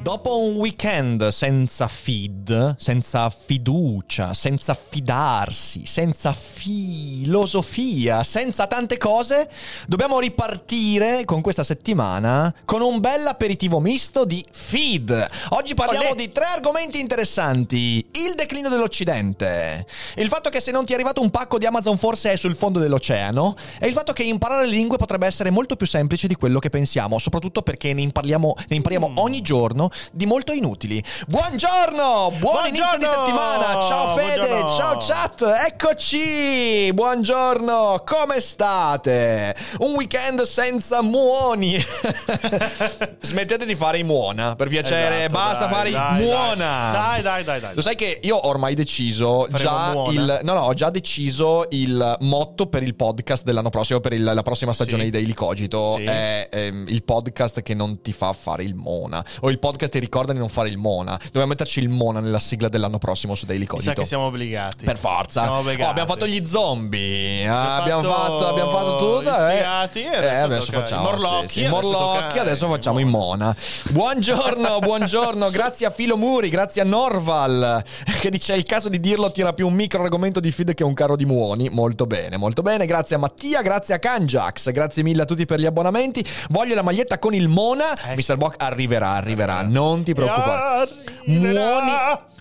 [0.00, 9.50] Dopo un weekend senza feed, senza fiducia, senza fidarsi, senza filosofia, senza tante cose,
[9.86, 15.28] dobbiamo ripartire con questa settimana con un bel aperitivo misto di feed.
[15.50, 16.14] Oggi parliamo Olè.
[16.14, 18.06] di tre argomenti interessanti.
[18.12, 19.84] Il declino dell'Occidente,
[20.16, 22.56] il fatto che se non ti è arrivato un pacco di Amazon forse è sul
[22.56, 26.34] fondo dell'oceano e il fatto che imparare le lingue potrebbe essere molto più semplice di
[26.36, 29.16] quello che pensiamo, soprattutto perché ne impariamo, ne impariamo Mm.
[29.18, 31.02] ogni giorno di molto inutili.
[31.26, 33.24] Buongiorno, buon inizio di Buongiorno!
[33.26, 33.80] settimana.
[33.82, 34.70] Ciao Fede, Buongiorno!
[34.76, 36.92] ciao chat, eccoci.
[36.92, 39.54] Buongiorno, come state?
[39.78, 41.76] Un weekend senza muoni.
[43.20, 46.90] Smettete di fare i muona, per piacere, Esatto, basta dai, fare i dai, muona.
[46.92, 47.74] Dai, dai, dai, dai.
[47.74, 50.10] Lo sai che io ho ormai deciso Faremo già muona.
[50.12, 54.24] il no no, ho già deciso il motto per il podcast dell'anno prossimo per il-
[54.24, 55.10] la prossima stagione Sì.
[55.10, 56.04] di Daily Cogito Sì.
[56.04, 59.98] è ehm, il podcast che non ti fa fare il mona o il podcast che
[59.98, 61.18] ricorda di non fare il mona.
[61.24, 63.90] Dobbiamo metterci il mona nella sigla dell'anno prossimo su Daily Mi Cogito.
[63.90, 64.84] sa che siamo obbligati.
[64.84, 65.40] Per forza.
[65.42, 65.90] Siamo Oh, obbligati.
[65.90, 67.46] abbiamo fatto gli zombie.
[67.48, 69.30] ah, Abbiamo fatto, fatto abbiamo fatto tutto.
[69.30, 69.56] eh.
[69.58, 73.56] sfiati, e adesso Eh, adesso facciamo morlocchi, sì, sì, adesso morlocchi, adesso facciamo i mona.
[73.90, 75.50] Buongiorno, buongiorno.
[75.50, 77.82] grazie a Filo Muri, grazie a Norval
[78.20, 80.84] che dice è il caso di dirlo tira più un micro argomento di feed che
[80.84, 81.68] un carro di muoni.
[81.70, 82.86] Molto bene, molto bene.
[82.86, 86.24] Grazie a Mattia, grazie a Kanjax, grazie mille a tutti per gli abbonamenti.
[86.50, 87.92] Voglio la maglietta con il mona.
[87.94, 88.36] Eh, Mr.
[88.36, 90.88] Bock arriverà, arriverà, non ti preoccupare.
[91.26, 91.92] Muoni,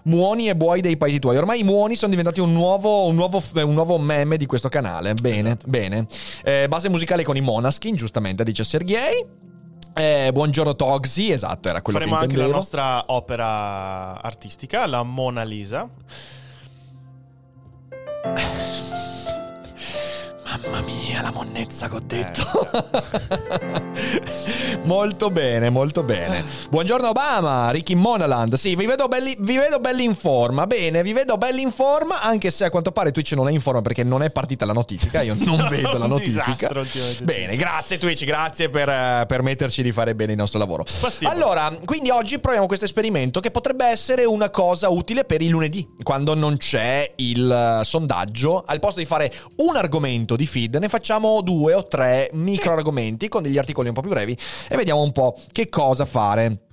[0.03, 1.37] muoni e buoi dei paesi tuoi.
[1.37, 5.13] Ormai i muoni sono diventati un nuovo, un nuovo, un nuovo meme di questo canale.
[5.13, 5.67] Bene, Esatto.
[5.69, 6.05] bene.
[6.43, 9.25] Eh, base musicale con i Monaskin, giustamente, dice Sergei.
[9.93, 12.55] Eh, buongiorno Togsi, esatto, era quello Faremo che anche la intendevo.
[12.55, 15.89] nostra opera artistica, la Mona Lisa.
[21.17, 22.43] Mia, la monnezza che ho detto.
[23.93, 26.43] Eh, molto bene, molto bene.
[26.69, 28.53] Buongiorno Obama, Ricky Monaland.
[28.55, 30.67] Sì, vi vedo, belli, vi vedo belli in forma.
[30.67, 33.61] Bene, vi vedo belli in forma, anche se a quanto pare Twitch non è in
[33.61, 35.21] forma perché non è partita la notifica.
[35.21, 36.45] Io non vedo la notifica.
[36.51, 37.23] disastro.
[37.23, 40.83] Bene, grazie Twitch, grazie per eh, permetterci di fare bene il nostro lavoro.
[40.83, 41.31] Possibile.
[41.31, 45.87] Allora, quindi oggi proviamo questo esperimento che potrebbe essere una cosa utile per il lunedì,
[46.03, 48.63] quando non c'è il eh, sondaggio.
[48.65, 51.06] Al posto di fare un argomento di feed, ne facciamo
[51.41, 54.37] due o tre micro argomenti con degli articoli un po' più brevi
[54.69, 56.66] e vediamo un po' che cosa fare.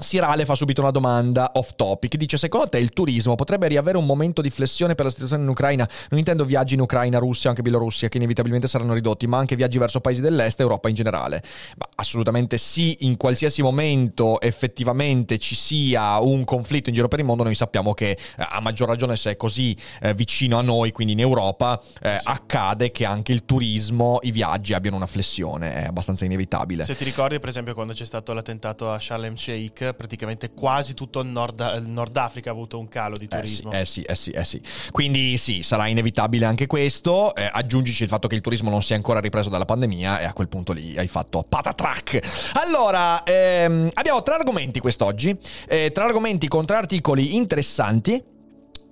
[0.00, 2.16] Sirale fa subito una domanda off topic.
[2.16, 5.48] Dice: Secondo te il turismo potrebbe riavere un momento di flessione per la situazione in
[5.48, 5.88] Ucraina?
[6.10, 9.78] Non intendo viaggi in Ucraina, Russia, anche Bielorussia, che inevitabilmente saranno ridotti, ma anche viaggi
[9.78, 11.42] verso paesi dell'est e Europa in generale.
[11.76, 17.24] Ma assolutamente sì, in qualsiasi momento effettivamente ci sia un conflitto in giro per il
[17.24, 20.92] mondo, noi sappiamo che eh, a maggior ragione se è così eh, vicino a noi,
[20.92, 25.84] quindi in Europa, eh, accade che anche il turismo, i viaggi abbiano una flessione, è
[25.86, 26.84] abbastanza inevitabile.
[26.84, 31.20] Se ti ricordi, per esempio, quando c'è stato l'attentato a Sharm Sheikh, praticamente quasi tutto
[31.20, 33.72] il Nord, il Nord Africa ha avuto un calo di Eh sì, turismo.
[33.72, 34.60] eh sì, eh sì, eh sì.
[34.90, 37.34] Quindi sì, sarà inevitabile anche questo.
[37.34, 40.24] Eh, aggiungici il fatto che il turismo non si è ancora ripreso dalla pandemia e
[40.24, 42.52] a quel punto lì hai fatto patatrack.
[42.64, 45.36] Allora, ehm, abbiamo tre argomenti quest'oggi,
[45.68, 48.22] eh, tre argomenti con tre articoli interessanti.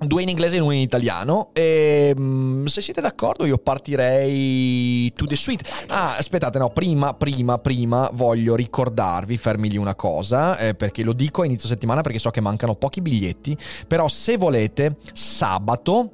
[0.00, 1.50] Due in inglese e uno in italiano.
[1.52, 5.64] E, mm, se siete d'accordo, io partirei to the suite.
[5.88, 11.12] Ah, aspettate, no, prima, prima, prima voglio ricordarvi, fermi lì una cosa, eh, perché lo
[11.12, 13.56] dico a inizio settimana perché so che mancano pochi biglietti.
[13.86, 16.12] Però se volete, sabato.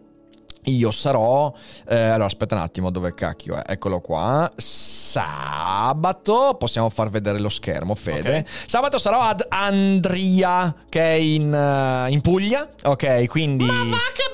[0.64, 1.52] Io sarò.
[1.88, 3.62] eh, allora, aspetta un attimo, dove cacchio è?
[3.66, 4.50] Eccolo qua.
[4.56, 6.56] Sabato.
[6.58, 8.38] Possiamo far vedere lo schermo, Fede.
[8.38, 8.44] Ok.
[8.66, 12.69] Sabato sarò ad Andria, che è in, eh, in Puglia.
[12.84, 13.66] Ok, quindi.
[13.66, 14.33] che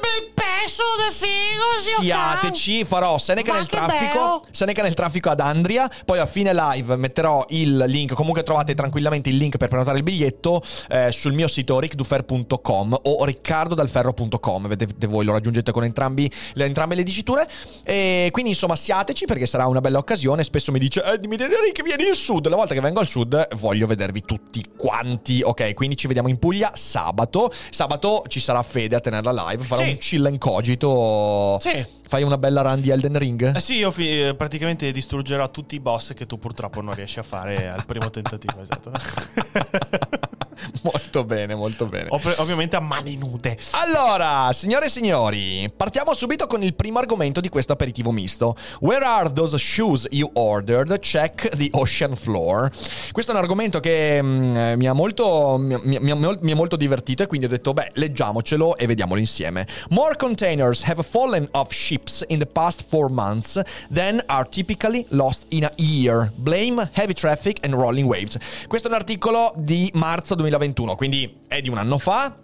[0.61, 4.19] pezzo di figo, Siateci, farò Seneca Ma nel che traffico.
[4.19, 4.45] bello.
[4.51, 5.91] Seneca nel traffico ad Andria.
[6.05, 8.15] Poi a fine live metterò il link.
[8.15, 13.25] Comunque trovate tranquillamente il link per prenotare il biglietto eh, sul mio sito rickdufer.com o
[13.25, 14.69] riccardodalferro.com.
[14.69, 17.49] Vedete voi, lo raggiungete con entrambi, le, entrambe le diciture.
[17.85, 20.45] E quindi insomma siateci perché sarà una bella occasione.
[20.45, 22.47] Spesso mi dice, eh, mi dite Rick, vieni al sud.
[22.49, 25.41] La volta che vengo al sud voglio vedervi tutti quanti.
[25.43, 27.51] Ok, quindi ci vediamo in Puglia sabato.
[27.71, 29.65] Sabato ci sarà Fede a tenerla live.
[29.65, 29.89] Farò Sì.
[29.91, 31.59] un chill and cogito.
[31.61, 31.85] Sì.
[32.09, 33.57] Fai una bella run di Elden Ring?
[33.57, 37.19] Eh sì, io fi- eh, praticamente distruggerò tutti i boss che tu purtroppo non riesci
[37.21, 38.91] a fare al primo tentativo, esatto.
[40.91, 42.07] molto bene, molto bene.
[42.11, 43.57] Ov- ovviamente a mani nude.
[43.73, 48.57] Allora, signore e signori, partiamo subito con il primo argomento di questo aperitivo misto.
[48.81, 50.99] Where are those shoes you ordered?
[51.01, 52.71] Check the ocean floor.
[53.13, 56.77] Questo è un argomento che mm, mi, ha molto, mi, mi- mi- mi è molto
[56.77, 59.67] divertito e quindi ho detto, beh, leggiamocelo e vediamolo insieme.
[59.91, 63.61] More containers have fallen off ships in the past four months
[63.93, 66.31] than are typically lost in a year.
[66.37, 68.39] Blame heavy traffic and rolling waves.
[68.67, 72.37] Questo è un articolo di marzo 2021, quindi è di un anno fa.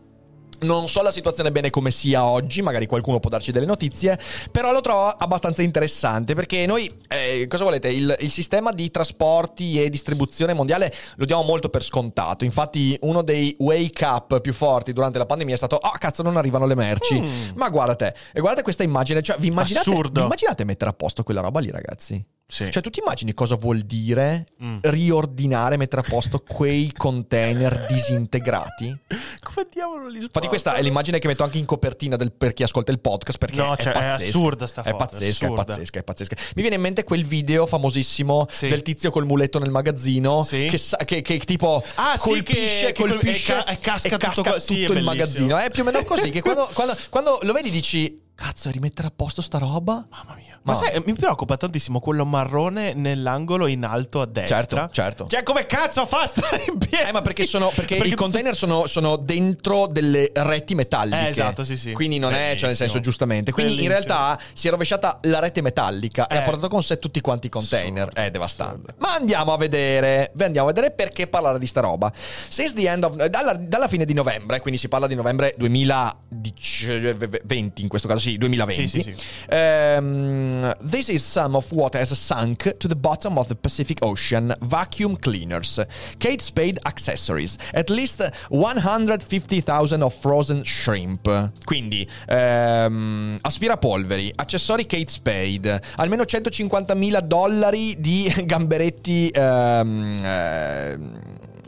[0.59, 4.19] Non so la situazione bene come sia oggi, magari qualcuno può darci delle notizie,
[4.51, 9.83] però lo trovo abbastanza interessante perché noi, eh, cosa volete, il, il sistema di trasporti
[9.83, 14.95] e distribuzione mondiale lo diamo molto per scontato, infatti uno dei wake up più forti
[14.95, 17.23] durante la pandemia è stato, oh cazzo non arrivano le merci,
[17.55, 20.21] ma guardate, e guardate questa immagine, cioè vi immaginate, Assurdo.
[20.21, 22.25] vi immaginate mettere a posto quella roba lì ragazzi?
[22.49, 22.71] Sì.
[22.71, 24.79] Cioè, tu ti immagini cosa vuol dire Mm.
[24.83, 28.97] riordinare, mettere a posto quei container disintegrati?
[29.43, 32.63] Come diavolo li Infatti, questa è l'immagine che metto anche in copertina del- per chi
[32.63, 33.39] ascolta il podcast.
[33.39, 34.29] Perché No, è, cioè, è pazzesca.
[34.39, 36.37] assurda sta È foto, è pazzesca, è pazzesca, è pazzesca.
[36.55, 38.69] Mi viene in mente quel video famosissimo Sì.
[38.69, 40.43] del tizio col muletto nel magazzino.
[40.45, 40.67] Sì.
[40.71, 43.79] Che, sa- che- che tipo Ah, sì, colpisce, che- che col- colpisce e ca- e
[43.79, 45.57] casca tutto qua- sì, è tutto il magazzino.
[45.59, 46.31] È più o meno così.
[46.31, 48.23] Che quando, quando- quando lo vedi dici.
[48.37, 50.07] Cazzo, rimettere a posto sta roba?
[50.11, 50.61] Mamma mia.
[50.63, 54.57] Ma Ma- sai, mi preoccupa tantissimo quello marrone nell'angolo in alto a destra.
[54.59, 55.27] Certo, certo.
[55.27, 57.09] Cioè, come cazzo fa a stare in piedi?
[57.09, 61.27] Eh, ma perché, sono, perché, Perché i container sono, sono dentro delle reti metalliche.
[61.27, 61.93] Eh, esatto, sì, sì.
[61.93, 62.77] Quindi non è, cioè nel Bellissimo.
[62.89, 63.53] senso, giustamente.
[63.53, 64.15] Quindi in Bellissimo.
[64.19, 66.39] realtà si è rovesciata la rete metallica e Eh.
[66.39, 68.03] ha portato con sé tutti quanti i container.
[68.09, 68.91] Assurdo, è devastante.
[68.91, 69.07] assurdo.
[69.07, 70.31] Ma andiamo a vedere.
[70.41, 72.13] Andiamo a vedere perché parlare di sta roba.
[72.15, 77.81] Since the end of, dalla, dalla fine di novembre, quindi si parla di novembre 2020,
[77.81, 78.89] in questo caso sì, 2020.
[78.89, 79.55] Sì, sì, sì.
[79.55, 84.55] Um, this is some of what has sunk to the bottom of the Pacific Ocean
[84.63, 85.85] vacuum cleaners,
[86.19, 91.53] Kate Spade accessories, at least 150,000 of frozen shrimp.
[91.65, 101.21] Quindi, ehm, aspirapolveri, accessori Kate Spade, almeno 150.000 dollari di gamberetti ehm, ehm,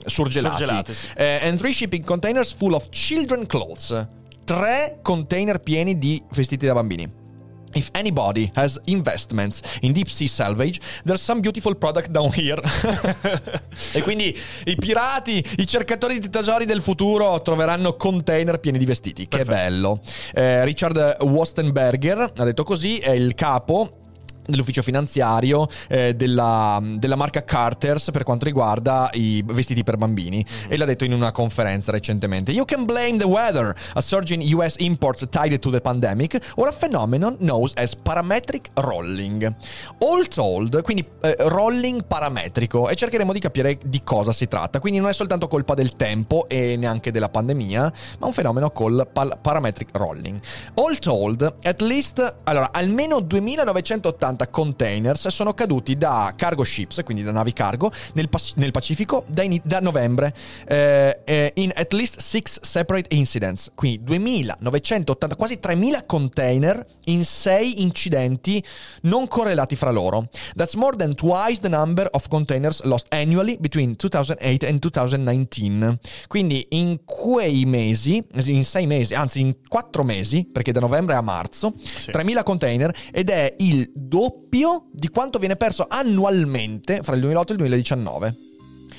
[0.04, 0.56] surgelati.
[0.56, 1.06] Surgelati, sì.
[1.16, 4.06] Eh, and three shipping containers full of children clothes.
[4.48, 7.06] Tre container pieni di vestiti da bambini.
[7.74, 12.58] If anybody has investments in deep sea salvage, there's some beautiful product down here.
[13.92, 14.34] e quindi
[14.64, 19.28] i pirati, i cercatori di tesori del futuro troveranno container pieni di vestiti.
[19.28, 20.00] Che bello.
[20.32, 23.97] Eh, Richard Wostenberger ha detto così, è il capo
[24.48, 30.44] dell'ufficio finanziario eh, della, della marca Carters per quanto riguarda i vestiti per bambini.
[30.68, 32.52] E l'ha detto in una conferenza recentemente.
[32.52, 33.74] You can blame the weather.
[33.94, 36.38] A surge in US imports tied to the pandemic.
[36.56, 39.54] Or a phenomenon known as parametric rolling.
[39.98, 42.88] All told quindi eh, rolling parametrico.
[42.88, 44.80] E cercheremo di capire di cosa si tratta.
[44.80, 49.06] Quindi non è soltanto colpa del tempo e neanche della pandemia ma un fenomeno col
[49.12, 50.40] pal- parametric rolling.
[50.74, 57.32] All told at least allora almeno 2980 containers sono caduti da cargo ships, quindi da
[57.32, 60.34] navi cargo, nel, Pas- nel Pacifico da, ini- da novembre
[60.66, 63.70] eh, eh, in at least six separate incidents.
[63.74, 68.62] Quindi 2980, quasi 3000 container in 6 incidenti
[69.02, 70.28] non correlati fra loro.
[70.54, 75.98] That's more than twice the number of containers lost annually between 2008 and 2019.
[76.26, 81.20] Quindi in quei mesi, in 6 mesi, anzi in 4 mesi, perché da novembre a
[81.20, 82.10] marzo, Sì.
[82.10, 83.90] 3000 container ed è il
[84.28, 88.36] doppio di quanto viene perso annualmente fra il 2008 e il 2019.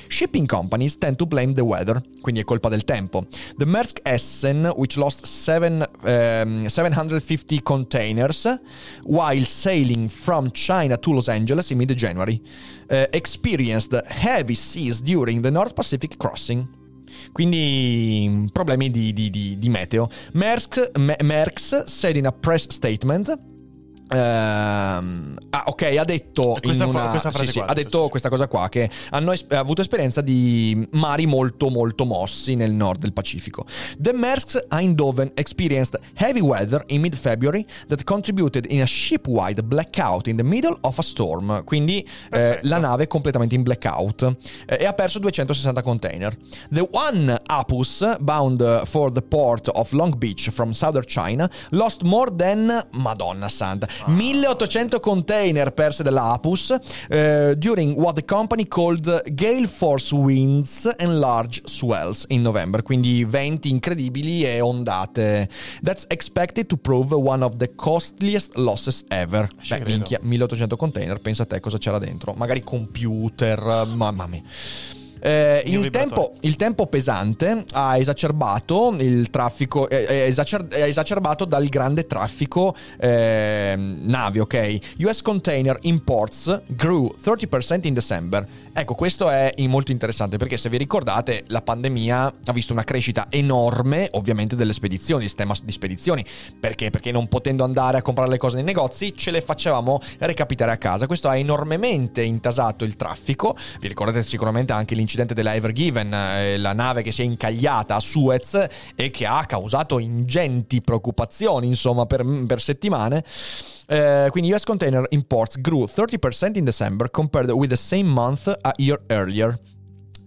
[0.07, 3.27] Shipping companies tend to blame the weather, quindi è colpa del tempo.
[3.57, 8.59] The Maersk Essen, which lost seven, um, 750 containers
[9.03, 12.41] while sailing from China to Los Angeles in mid-January,
[12.89, 16.67] uh, experienced heavy seas during the North Pacific crossing.
[17.31, 20.09] Quindi problemi di, di- di- di meteo.
[20.33, 23.37] Maersk, Me- Maersk said in a press statement.
[24.09, 28.09] Ehm, ah, ok, ha detto questa una- questa frase sì, sì, qua, ha detto sì,
[28.09, 32.99] questa cosa qua che hanno es- avuto esperienza di mari molto molto mossi nel nord
[33.01, 33.65] del Pacifico.
[33.97, 40.35] The Maersk Eindhoven experienced heavy weather in mid-February that contributed in a ship-wide blackout in
[40.37, 41.63] the middle of a storm.
[41.63, 44.35] Quindi eh, la nave è completamente in blackout
[44.67, 46.35] eh, e ha perso 260 container.
[46.69, 52.31] The one Apus bound for the port of Long Beach from southern China lost more
[52.35, 56.75] than Madonna Santa 1800 container perse dalla Apus
[57.09, 63.25] eh, during what the company called gale force winds and large swells in november, quindi
[63.25, 65.49] venti incredibili e ondate.
[65.81, 69.47] That's expected to prove one of the costliest losses ever.
[69.61, 69.89] Ci Beh, credo.
[69.89, 72.33] minchia, 1800 container, pensa a te cosa c'era dentro.
[72.33, 74.41] Magari computer, mamma mia.
[75.19, 81.45] Eh, il, tempo, il tempo pesante ha esacerbato il traffico, è, è esacer- è esacerbato
[81.45, 84.77] dal grande traffico eh, navi, ok?
[84.99, 88.45] US Container Imports grew 30% in December.
[88.71, 93.27] Ecco, questo è molto interessante perché se vi ricordate la pandemia ha visto una crescita
[93.29, 96.23] enorme ovviamente delle spedizioni, il sistema di spedizioni.
[96.59, 96.89] Perché?
[96.89, 100.77] Perché non potendo andare a comprare le cose nei negozi ce le facevamo recapitare a
[100.77, 101.07] casa.
[101.07, 103.55] Questo ha enormemente intasato il traffico.
[103.79, 107.95] Vi ricordate sicuramente anche l'incidente della Ever Given, eh, la nave che si è incagliata
[107.95, 113.23] a Suez e che ha causato ingenti preoccupazioni, insomma, per, per settimane.
[113.91, 118.71] Eh, quindi US Container Imports grew 30% in December compared with the same month a
[118.77, 119.57] year earlier.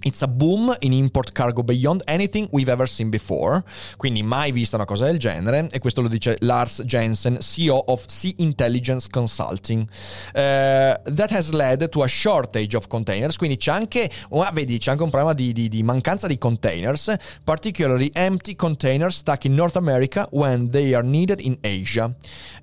[0.05, 3.63] It's a boom in import cargo beyond anything we've ever seen before.
[3.97, 5.69] Quindi mai vista una cosa del genere.
[5.71, 9.89] E questo lo dice Lars Jensen, CEO of Sea Intelligence Consulting.
[10.35, 13.37] Eh, that has led to a shortage of containers.
[13.37, 17.15] Quindi c'è anche, ah, vedi, c'è anche un problema di, di- di mancanza di containers,
[17.45, 22.13] particularly empty containers stuck in North America when they are needed in Asia.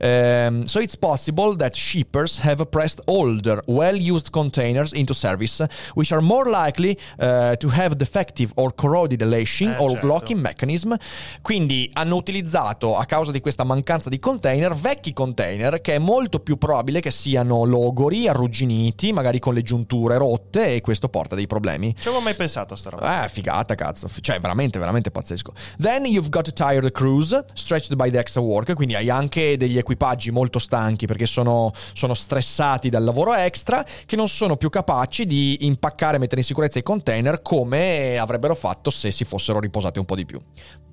[0.02, 5.62] Um, so it's possible that shippers have pressed older, well-used containers into service,
[5.94, 10.08] which are more likely uh, to have defective or corroded lashing Eh, or certo.
[10.08, 10.94] locking mechanism.
[11.42, 16.40] Quindi hanno utilizzato, a causa di questa mancanza di container, vecchi container che è molto
[16.40, 21.48] più probabile che siano logori, arrugginiti, magari con le giunture rotte e questo porta dei
[21.48, 21.96] problemi.
[22.00, 23.26] Ci avevo mai pensato a sta roba.
[23.26, 24.08] Eh, figata, cazzo.
[24.22, 25.54] Cioè, veramente, veramente pazzesco.
[25.78, 28.74] Then you've got a tired cruise, stretched by the extra work.
[28.74, 34.16] Quindi hai anche degli equipaggi molto stanchi perché sono, sono stressati dal lavoro extra, che
[34.16, 38.90] non sono più capaci di impaccare e mettere in sicurezza i container come avrebbero fatto
[38.90, 40.40] se si fossero riposati un po' di più.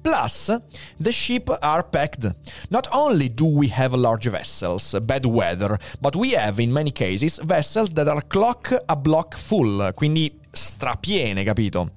[0.00, 0.56] Plus,
[1.00, 2.33] the ship are packed.
[2.68, 7.40] Not only do we have large vessels, bad weather, but we have in many cases
[7.42, 11.96] vessels that are clock a block full, quindi strapiene, capito?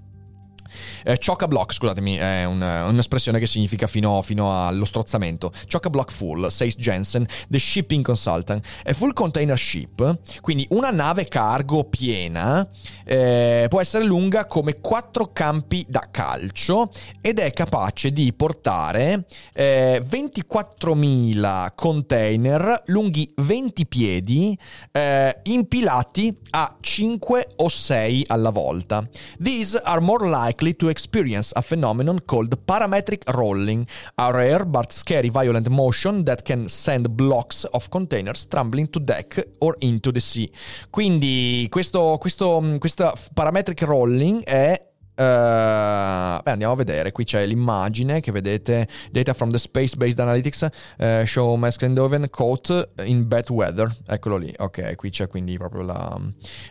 [1.03, 5.51] Eh, chock block, scusatemi, è un- un'espressione che significa fino, fino allo strozzamento.
[5.71, 8.65] Chock block full, says Jensen, the shipping consultant.
[8.85, 12.67] A full container ship, quindi una nave cargo piena,
[13.05, 16.89] eh, può essere lunga come quattro campi da calcio
[17.21, 24.57] ed è capace di portare eh, 24.000 container lunghi 20 piedi
[24.91, 29.07] eh, impilati a 5 o 6 alla volta.
[29.41, 35.29] These are more likely to experience a phenomenon called parametric rolling, a rare but scary
[35.29, 40.51] violent motion that can send blocks of containers tumbling to deck or into the sea.
[40.89, 44.88] Quindi questo, questo, questa parametric rolling è
[45.19, 47.11] eh, beh, andiamo a vedere.
[47.11, 52.91] Qui c'è l'immagine che vedete: Data from the Space Based Analytics eh, show Meskendoven caught
[53.03, 53.93] in bad weather.
[54.07, 54.53] Eccolo lì.
[54.57, 56.17] Ok, qui c'è quindi proprio la,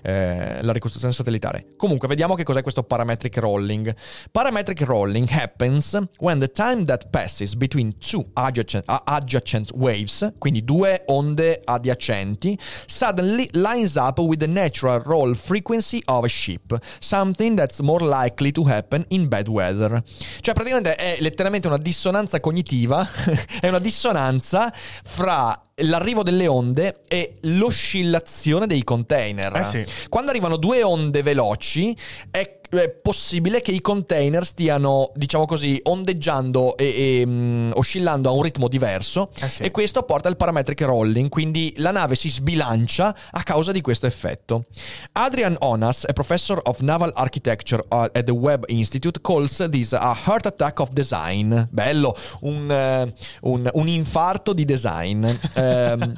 [0.03, 1.75] eh, la ricostruzione satellitare.
[1.77, 3.95] Comunque, vediamo che cos'è questo parametric rolling.
[4.31, 10.65] Parametric rolling happens when the time that passes between two adjacent, uh, adjacent waves, quindi
[10.65, 17.55] due onde adiacenti, suddenly lines up with the natural roll frequency of a ship, something
[17.55, 18.03] that's more
[18.39, 20.03] likely to happen in bad weather.
[20.41, 23.07] Cioè, praticamente è letteralmente una dissonanza cognitiva,
[23.61, 24.73] è una dissonanza
[25.05, 29.55] fra l'arrivo delle onde e l'oscillazione dei container.
[29.57, 29.87] Eh sì.
[30.09, 31.97] Quando arrivano due onde veloci,
[32.31, 38.33] è è possibile che i container stiano, diciamo così, ondeggiando e, e, mm, oscillando a
[38.33, 39.63] un ritmo diverso Eh sì.
[39.63, 44.07] e questo porta al parametric rolling, quindi la nave si sbilancia a causa di questo
[44.07, 44.67] effetto.
[45.13, 50.15] Adrian Onas, a professor of naval architecture uh, at the Webb Institute, calls this a
[50.27, 51.67] heart attack of design.
[51.71, 55.27] Bello, un, eh, un- un infarto di design.
[55.59, 56.15] Ehm,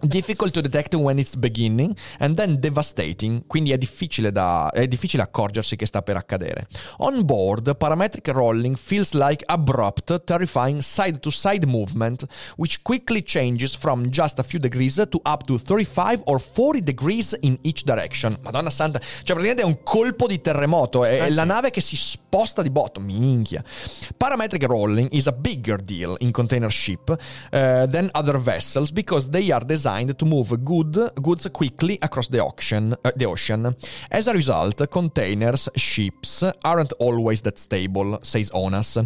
[0.00, 5.22] difficult to detect when it's beginning and then devastating, quindi è difficile, da, è difficile
[5.22, 6.66] accorgersi che sta per accadere.
[6.98, 12.24] On board, parametric rolling feels like abrupt, terrifying side-to-side movement,
[12.56, 17.36] which quickly changes from just a few degrees to up to 35 or 40 degrees
[17.40, 18.36] in each direction.
[18.42, 21.34] Madonna santa, cioè praticamente è un colpo di terremoto, è, Eh sì.
[21.34, 23.62] la nave che si sposta di botto, minchia.
[24.16, 29.50] Parametric rolling is a bigger deal in container ship uh, than other vessels because they
[29.50, 33.74] are designed to move good, goods quickly across the ocean, uh, the ocean.
[34.10, 38.96] As a result, containers ships aren't always that stable, says Onas.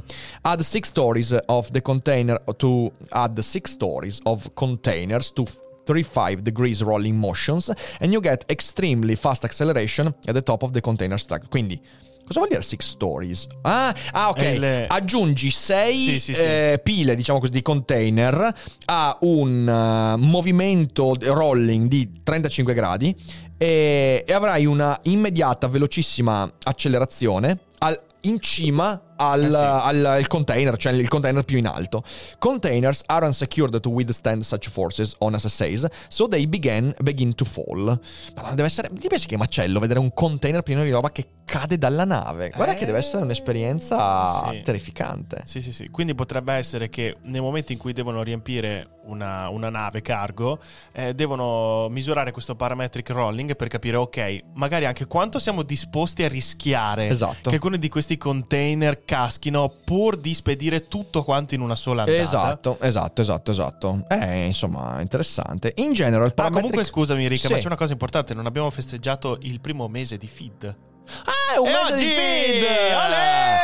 [0.44, 5.44] Add six stories of the container to add six stories of containers to
[5.86, 7.70] 35 degrees rolling motions
[8.00, 11.48] and you get extremely fast acceleration at the top of the container stack.
[11.48, 11.80] Quindi
[12.28, 13.46] Cosa vuol dire six stories?
[13.62, 14.42] Ah, ah ok.
[14.42, 16.40] Il- Aggiungi sei Sì, sì, sì.
[16.42, 18.52] eh, pile, diciamo così, di container
[18.84, 23.16] a un eh, movimento rolling di 35 gradi
[23.58, 29.54] e, e avrai una immediata, velocissima accelerazione al- in cima al, Eh sì.
[29.56, 32.02] al- al container, cioè il container più in alto.
[32.38, 37.98] Containers aren't secured to withstand such forces, Onas says, so they began, begin to fall.
[38.36, 38.88] Ma deve essere.
[38.88, 42.50] Ti pensi che macello vedere un container pieno di roba che cade dalla nave?
[42.54, 44.62] Guarda che deve essere un'esperienza Sì.
[44.62, 45.42] terrificante.
[45.44, 45.88] Sì, sì, sì.
[45.88, 50.58] Quindi potrebbe essere che nel momento in cui devono riempire una, una nave cargo,
[50.92, 56.28] eh, devono misurare questo parametric rolling per capire, ok, magari anche quanto siamo disposti a
[56.28, 57.48] rischiare Esatto.
[57.48, 62.20] che alcuni di questi container caschino pur di spedire tutto quanto in una sola andata.
[62.20, 64.04] Esatto, esatto, esatto, esatto.
[64.06, 65.72] Eh, insomma, interessante.
[65.76, 66.70] In general, il Ah, parametric...
[66.70, 67.60] comunque scusami Rica, ma Sì.
[67.62, 70.76] c'è una cosa importante, non abbiamo festeggiato il primo mese di feed.
[71.24, 72.62] Ah, è un E mese oggi- di feed!
[72.94, 73.56] Olè!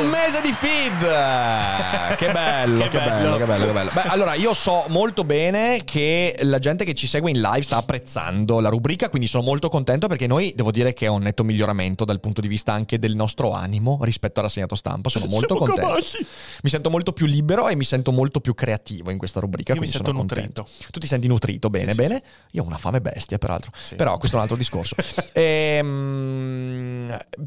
[0.00, 0.98] Un mese di feed!
[2.16, 3.12] Che bello, che, Che bello.
[3.22, 3.36] bello.
[3.38, 3.90] che bello, che bello.
[3.94, 7.76] Beh, allora, io so molto bene che la gente che ci segue in live sta
[7.76, 11.44] apprezzando la rubrica, quindi sono molto contento perché noi, devo dire che è un netto
[11.44, 15.08] miglioramento dal punto di vista anche del nostro animo rispetto al rassegnato stampa.
[15.10, 15.88] Sono molto Siamo contento.
[15.90, 16.26] capaci.
[16.62, 19.72] Mi sento molto più libero e mi sento molto più creativo in questa rubrica.
[19.74, 20.62] Io mi quindi sento sono contento.
[20.62, 20.90] nutrito.
[20.90, 22.22] Tu ti senti nutrito, bene, Sì, sì, bene.
[22.52, 23.70] Io ho una fame bestia, peraltro.
[23.80, 23.94] Sì.
[23.94, 24.96] Però questo è un altro discorso.
[25.38, 26.57] Ehm,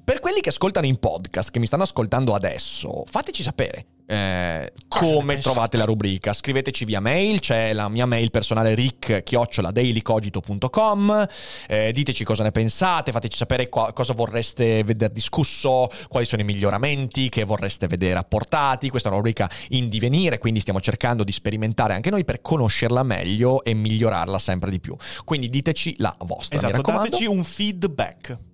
[0.03, 3.86] per quelli che ascoltano in podcast, che mi stanno ascoltando adesso, fateci sapere.
[4.12, 6.34] eh, come trovate la rubrica.
[6.34, 9.24] Scriveteci via mail c'è la mia mail personale rick
[9.72, 11.27] dailycogito.com
[11.68, 16.46] eh, diteci cosa ne pensate fateci sapere qua- cosa vorreste vedere discusso quali sono i
[16.46, 18.89] miglioramenti che vorreste vedere apportati.
[18.89, 23.03] Questa è una rubrica in divenire quindi stiamo cercando di sperimentare anche noi per conoscerla
[23.03, 24.94] meglio e migliorarla sempre di più.
[25.24, 28.50] Quindi diteci la vostra Esatto, dateci un feedback.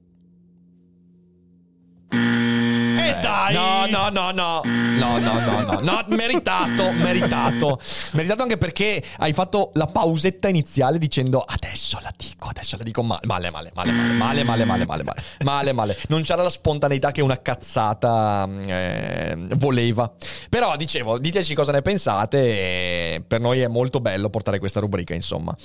[2.10, 3.54] Eh, dai!
[3.54, 4.62] No, no, no, no.
[4.98, 5.80] No, no, no, no.
[5.82, 7.80] No, meritato, meritato.
[8.14, 13.04] Meritato anche perché hai fatto la pausetta iniziale dicendo adesso la dico, adesso la dico
[13.04, 15.98] male, male, male, male, male, male, male, male, male, male, male.
[16.08, 20.12] Non c'era la spontaneità che una cazzata eh, voleva.
[20.50, 22.38] Però dicevo, diteci cosa ne pensate.
[22.38, 25.56] e per noi è molto bello portare questa rubrica, insomma.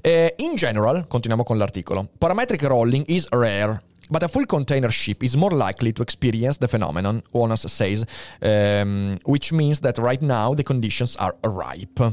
[0.00, 2.06] Eh, in general, continuiamo con l'articolo.
[2.18, 3.82] Parametric rolling is rare.
[4.08, 8.04] But a full container ship is more likely to experience the phenomenon, Onas says,
[8.42, 12.12] um, which means that right now the conditions are ripe.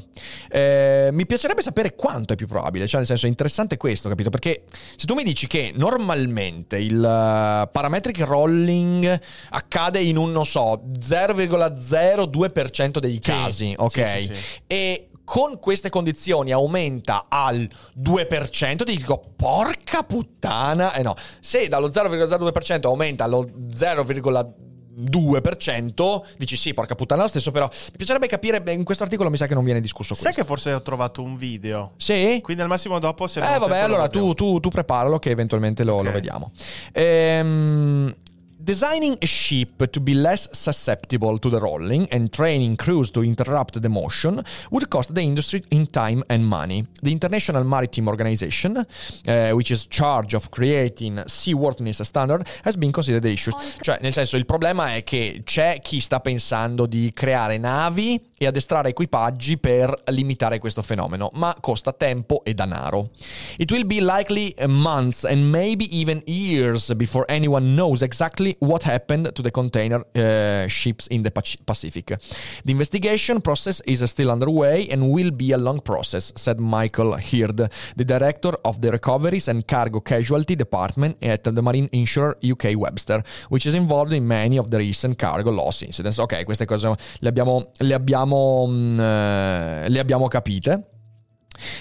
[0.49, 4.30] Eh, mi piacerebbe sapere quanto è più probabile, cioè nel senso è interessante questo, capito?
[4.30, 4.63] Perché
[4.95, 10.82] se tu mi dici che normalmente il uh, parametric rolling accade in un, non so,
[10.99, 14.10] 0,02% dei casi, ok?
[14.10, 14.60] sì, sì, sì.
[14.67, 17.70] E con queste condizioni aumenta al
[18.02, 26.74] 2%, ti dico porca puttana, eh no, se dallo 0,02% aumenta allo 0,2%, dici sì,
[26.74, 29.54] porca puttana lo stesso, però mi piacerebbe capire, beh, in questo articolo mi sa che
[29.54, 30.42] non viene discusso Sai questo.
[30.42, 31.92] che forse ho trovato un video?
[31.98, 32.39] Sì?
[32.42, 35.84] Quindi al massimo dopo se Eh vabbè, lo allora tu, tu, tu preparalo che eventualmente
[35.84, 36.15] lo, lo Ok.
[36.15, 36.52] vediamo.
[36.92, 38.15] Ehm,
[38.62, 43.82] Designing a ship to be less susceptible to the rolling and training crews to interrupt
[43.82, 46.86] the motion would cost the industry in time and money.
[47.02, 48.86] The International Maritime Organization,
[49.26, 53.54] eh, which is charge of creating seaworthiness standard, has been considered the issue.
[53.80, 58.47] Cioè, nel senso, il problema è che c'è chi sta pensando di creare navi e
[58.47, 63.10] addestrare equipaggi per limitare questo fenomeno, ma costa tempo e denaro.
[63.58, 69.34] It will be likely months and maybe even years before anyone knows exactly what happened
[69.34, 72.17] to the container uh, ships in the Pac- Pacific.
[72.63, 77.69] The investigation process is still underway and will be a long process, said Michael Heard,
[77.95, 83.21] the director of the Recoveries and Cargo Casualty Department at the Marine Insurer UK Webster,
[83.49, 86.17] which is involved in many of the recent cargo loss incidents.
[86.19, 86.88] Ok, queste cose
[87.19, 90.88] le abbiamo, le abbiamo, abbiamo, mh, le abbiamo capite.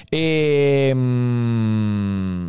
[0.09, 0.93] E...
[0.95, 2.48] Mh,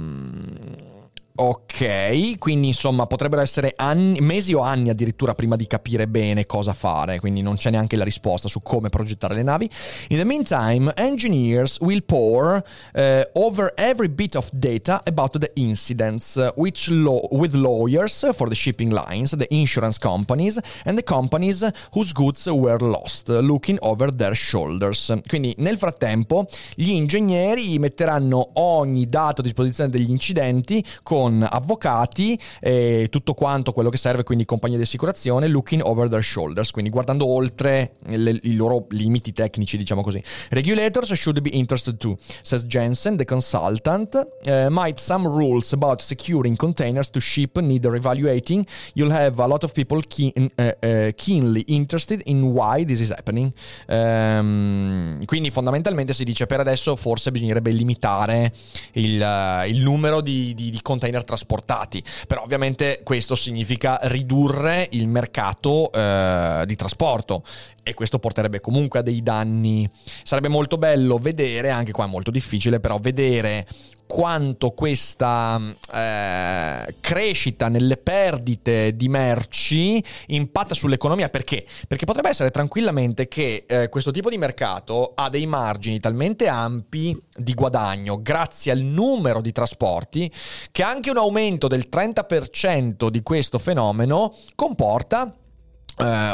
[1.42, 6.74] Ok, quindi insomma potrebbero essere anni, mesi o anni addirittura prima di capire bene cosa
[6.74, 9.70] fare, quindi non c'è neanche la risposta su come progettare le navi.
[10.10, 12.62] In the meantime, engineers will pour
[12.94, 18.50] eh, over every bit of data about the incidents, uh, which law- with lawyers for
[18.50, 24.14] the shipping lines, the insurance companies and the companies whose goods were lost, looking over
[24.14, 25.14] their shoulders.
[25.26, 32.40] Quindi nel frattempo gli ingegneri metteranno ogni dato a disposizione degli incidenti con avvocati avvocati
[32.60, 36.90] e tutto quanto quello che serve, quindi compagnie di assicurazione, looking over their shoulders, quindi
[36.90, 40.22] guardando oltre le, i loro limiti tecnici, diciamo così.
[40.50, 44.28] Regulators should be interested too, says Jensen, the consultant.
[44.46, 48.66] Uh, might some rules about securing containers to ship need reevaluating?
[48.94, 53.10] You'll have a lot of people keen, uh, uh, keenly interested in why this is
[53.10, 53.54] happening.
[53.88, 58.52] Um, quindi fondamentalmente si dice per adesso forse bisognerebbe limitare
[58.94, 65.90] il, il numero di, di, di, container trasportati, però ovviamente questo significa ridurre il mercato
[65.92, 67.44] uh, di trasporto
[67.84, 69.90] e questo porterebbe comunque a dei danni.
[70.24, 73.66] Sarebbe molto bello vedere, anche qua è molto difficile, però vedere
[74.10, 75.62] quanto questa
[75.94, 81.30] eh, crescita nelle perdite di merci impatta sull'economia.
[81.30, 81.64] Perché?
[81.88, 87.16] Perché potrebbe essere tranquillamente che eh, questo tipo di mercato ha dei margini talmente ampi
[87.36, 90.32] di guadagno grazie al numero di trasporti
[90.72, 95.39] che anche un aumento del 30% di questo fenomeno comporta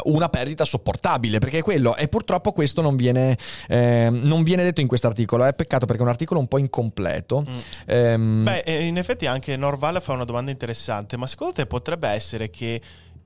[0.04, 4.88] una perdita sopportabile perché quello e purtroppo questo non viene, eh, non viene detto in
[4.88, 7.95] questo articolo è peccato perché è un articolo un po' incompleto mm.
[7.95, 12.49] um, beh in effetti anche Norval fa una domanda interessante ma secondo te potrebbe essere
[12.49, 12.82] che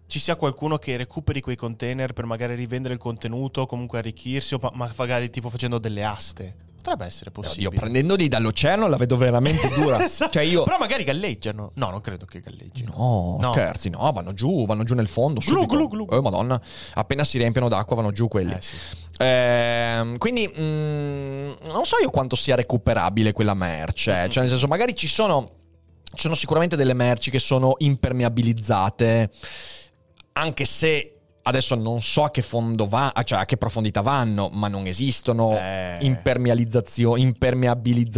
[0.10, 4.72] ci sia qualcuno che recuperi quei container per magari rivendere il contenuto, comunque arricchirsi, o
[4.74, 6.56] ma magari tipo facendo delle aste.
[6.82, 7.64] Potrebbe essere possibile.
[7.64, 10.02] Io prendendoli dall'oceano la vedo veramente dura.
[10.02, 10.32] esatto.
[10.32, 10.64] cioè io...
[10.64, 11.72] Però magari galleggiano.
[11.76, 12.94] No, non credo che galleggino.
[12.96, 13.52] No, no.
[13.52, 15.42] scherzi, no, vanno giù, vanno giù nel fondo.
[15.42, 16.06] Glu, glu, glu.
[16.10, 16.60] Oh, madonna.
[16.94, 18.54] Appena si riempiono d'acqua vanno giù quelli.
[18.54, 18.74] Eh, sì.
[19.18, 24.14] eh, quindi mh, mm, non so io quanto sia recuperabile quella merce.
[24.14, 24.30] Mm-hmm.
[24.30, 25.58] Cioè, nel senso, magari ci sono.
[26.12, 29.30] Ci sono sicuramente delle merci che sono impermeabilizzate
[30.40, 31.19] anche se
[31.50, 35.58] adesso non so a che fondo va, cioè a che profondità vanno, ma non esistono
[35.58, 35.98] eh.
[36.00, 37.22] impermeabilizzazioni,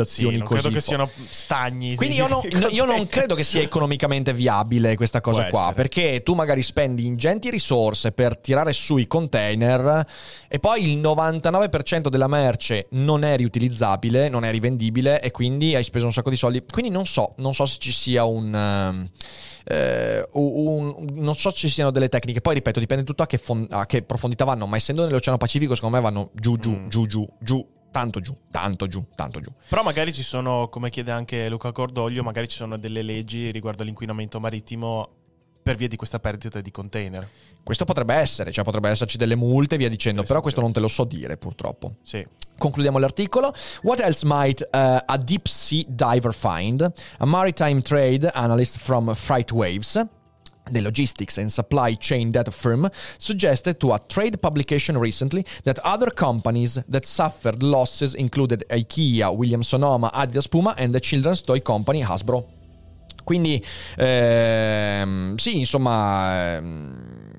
[0.05, 0.61] sì, non così.
[0.61, 1.95] credo che siano stagni.
[1.95, 5.75] Quindi io, no, io, non credo che sia economicamente viabile questa cosa Può qua, essere.
[5.75, 10.05] perché tu magari spendi ingenti risorse per tirare su i container
[10.47, 15.83] e poi il 99% della merce non è riutilizzabile, non è rivendibile e quindi hai
[15.83, 16.63] speso un sacco di soldi.
[16.69, 19.07] Quindi non so, non so se ci sia un...
[19.07, 22.41] Uh, eh, un, non so se ci siano delle tecniche.
[22.41, 24.65] Poi ripeto, dipende tutto a che, fon- a che profondità vanno.
[24.65, 26.87] Ma essendo nell'Oceano Pacifico, secondo me vanno giù, giù, mm.
[26.89, 29.51] giù, giù, giù tanto giù, tanto giù, tanto giù.
[29.67, 33.83] Però magari ci sono, come chiede anche Luca Cordoglio, magari ci sono delle leggi riguardo
[33.83, 35.20] all'inquinamento marittimo
[35.61, 37.27] per via di questa perdita di container.
[37.63, 40.87] Questo potrebbe essere, cioè potrebbe esserci delle multe via dicendo, però questo non te lo
[40.87, 41.95] so dire purtroppo.
[42.03, 42.25] Sì.
[42.57, 43.53] Concludiamo l'articolo.
[43.83, 46.91] What else might uh, a deep sea diver find?
[47.19, 50.03] A maritime trade analyst from Freight Waves
[50.69, 56.11] the logistics and supply chain data firm, suggested to a trade publication recently that other
[56.11, 62.03] companies that suffered losses included IKEA, Williams Sonoma, Adidas Puma, and the children's toy company
[62.03, 62.45] Hasbro.
[63.23, 63.63] Quindi,
[63.97, 66.55] ehm, sì, insomma.
[66.55, 67.29] Ehm,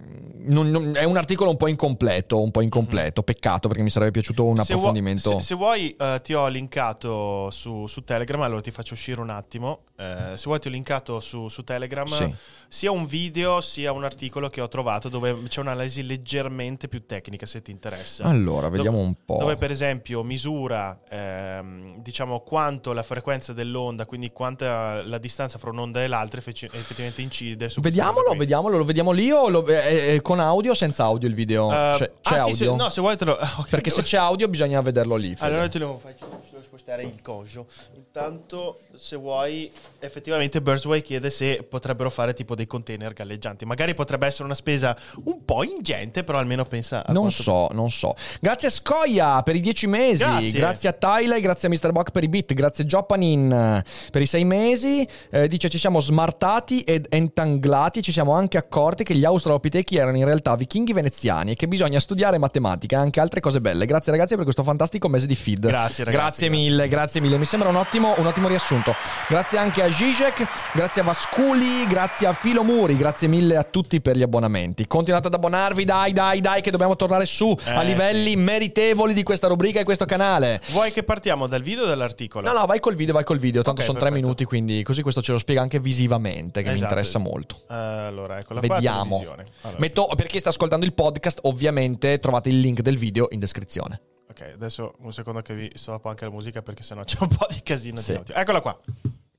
[0.45, 3.25] non, non, è un articolo un po' incompleto, un po' incompleto, mm-hmm.
[3.25, 5.31] peccato perché mi sarebbe piaciuto un se approfondimento.
[5.31, 9.21] Vuoi, se, se, vuoi uh, ti ho linkato su, su, Telegram, allora ti faccio uscire
[9.21, 9.83] un attimo.
[10.03, 12.35] Uh, se vuoi ti ho linkato su, su Telegram sì.
[12.69, 17.47] sia un video sia un articolo che ho trovato dove c'è un'analisi leggermente più tecnica
[17.47, 18.25] se ti interessa.
[18.25, 19.39] Allora, vediamo dove, un po'.
[19.39, 25.71] Dove per esempio misura ehm, diciamo quanto la frequenza dell'onda, quindi quanta la distanza fra
[25.71, 30.23] un'onda e l'altra effettivamente incide su Vediamolo, vediamolo, lo vediamo lì o lo, eh, eh,
[30.23, 31.67] con audio o senza audio il video?
[31.67, 32.55] Uh, c'è, c'è ah, audio?
[32.55, 33.39] Sì, se, no, se vuoi te lo...
[33.63, 33.71] Okay.
[33.71, 35.35] Perché se c'è audio bisogna vederlo lì.
[35.35, 35.51] Fede.
[35.51, 36.27] Allora te lo faccio
[36.63, 37.67] spostare il coso.
[37.95, 43.65] Intanto, se vuoi, effettivamente Bursway chiede se potrebbero fare tipo dei container galleggianti.
[43.65, 47.91] Magari potrebbe essere una spesa un po' ingente, però almeno pensa a Non so, non
[47.91, 48.15] so.
[48.41, 50.23] Grazie a Scoia per i dieci mesi.
[50.23, 51.93] Grazie, grazie a Tyler, grazie a Mr.
[51.93, 55.07] Bock per i bit, grazie a Jopanin per i sei mesi.
[55.31, 60.17] Eh, dice ci siamo smartati ed entanglati ci siamo anche accorti che gli australopitechi erano
[60.17, 63.87] in realtà vichinghi veneziani e che bisogna studiare matematica e anche altre cose belle.
[63.87, 65.67] Grazie ragazzi per questo fantastico mese di feed.
[65.67, 66.23] Grazie ragazzi.
[66.23, 67.39] Grazie, mille, grazie mille.
[67.39, 68.95] Mi sembra un ottimo, un ottimo riassunto.
[69.29, 74.01] Grazie anche a Zizek, grazie a Vasculi, grazie a Filo Muri, grazie mille a tutti
[74.01, 74.87] per gli abbonamenti.
[74.87, 78.37] Continuate ad abbonarvi, dai, dai, dai, che dobbiamo tornare su eh, a livelli sì.
[78.37, 80.61] meritevoli di questa rubrica e questo canale.
[80.69, 82.47] Vuoi che partiamo dal video o dall'articolo?
[82.47, 83.63] No, no, vai col video, vai col video.
[83.63, 84.15] Tanto okay, sono perfetto.
[84.15, 86.79] tre minuti, quindi così questo ce lo spiega anche visivamente, che esatto.
[86.79, 87.57] mi interessa molto.
[87.69, 89.21] Uh, allora, eccola Vediamo.
[89.21, 89.35] qua.
[89.63, 89.79] Allora.
[89.81, 94.01] Metto, per chi sta ascoltando il podcast, ovviamente trovate il link del video in descrizione.
[94.31, 97.47] Ok, adesso un secondo che vi stoppo anche la musica perché sennò c'è un po'
[97.51, 98.19] di casino sì.
[98.33, 98.79] Eccola qua.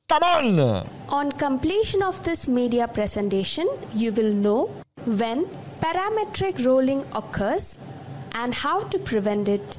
[0.08, 0.88] Come on!
[1.10, 4.70] On completion of this media presentation, you will know
[5.06, 5.46] when
[5.80, 7.78] parametric rolling occurs
[8.34, 9.78] and how to prevent it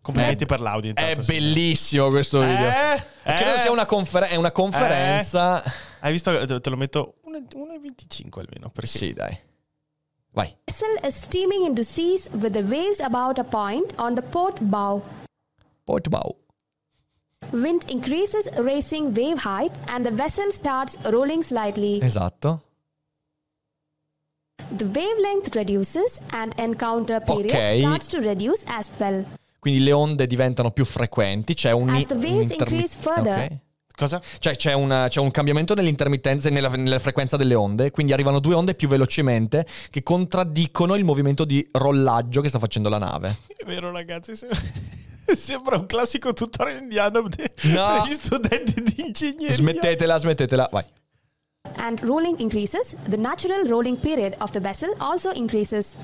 [0.00, 0.92] Complimenti per l'audio.
[0.94, 1.32] È Intanto, sì.
[1.32, 2.68] bellissimo questo video.
[2.68, 3.02] Eh?
[3.24, 3.58] Credo Eh?
[3.58, 5.60] sia una, confer- è una conferenza.
[5.98, 6.44] Hai visto?
[6.44, 8.70] Te te lo metto 1,25 almeno.
[8.70, 9.36] Perché Sì, dai.
[10.30, 10.56] Vai.
[10.64, 15.02] vessel is steaming into seas with the waves about a point on the port bow.
[15.82, 16.36] Portbau.
[17.52, 22.00] Wind increases racing wave height and the vessel starts rolling slightly.
[22.02, 22.62] Esatto.
[24.70, 27.78] The wavelength reduces and encounter period Ok.
[27.78, 29.24] starts to reduce as well.
[29.60, 31.54] Quindi le onde diventano più frequenti.
[31.54, 31.88] C'è un.
[31.90, 33.38] As the waves intermi- increase further.
[33.44, 33.56] Ok.
[33.96, 34.20] Cosa?
[34.38, 38.40] Cioè c'è, una- c'è un cambiamento nell'intermittenza e nella, nella frequenza delle onde, quindi arrivano
[38.40, 43.38] due onde più velocemente che contraddicono il movimento di rollaggio che sta facendo la nave.
[43.56, 44.36] È vero, ragazzi.
[44.36, 44.48] se-
[45.34, 47.86] Sembra un classico tutorial indiano de- No.
[48.02, 49.54] per gli studenti di ingegneria.
[49.54, 50.84] Smettetela, smettetela, vai.
[51.76, 55.96] And rolling increases, the natural rolling period of the vessel also increases.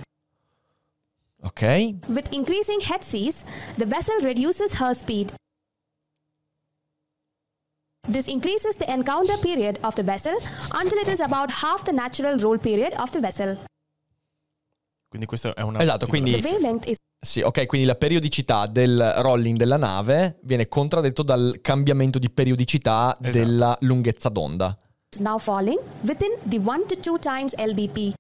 [1.45, 1.63] Ok.
[2.09, 3.45] With increasing head seas,
[3.77, 5.33] the vessel reduces her speed.
[8.11, 10.35] This increases the encounter period of the vessel
[10.73, 13.57] until it is about half the natural roll period of the vessel.
[15.09, 15.81] Quindi questo è una...
[15.81, 20.67] Esatto, quindi- The wavelength is Sì, ok, quindi la periodicità del rolling della nave viene
[20.67, 23.39] contraddetto dal cambiamento di periodicità Esatto.
[23.39, 24.77] della lunghezza d'onda.
[25.21, 28.15] now falling within the 1 to 2 times LBP.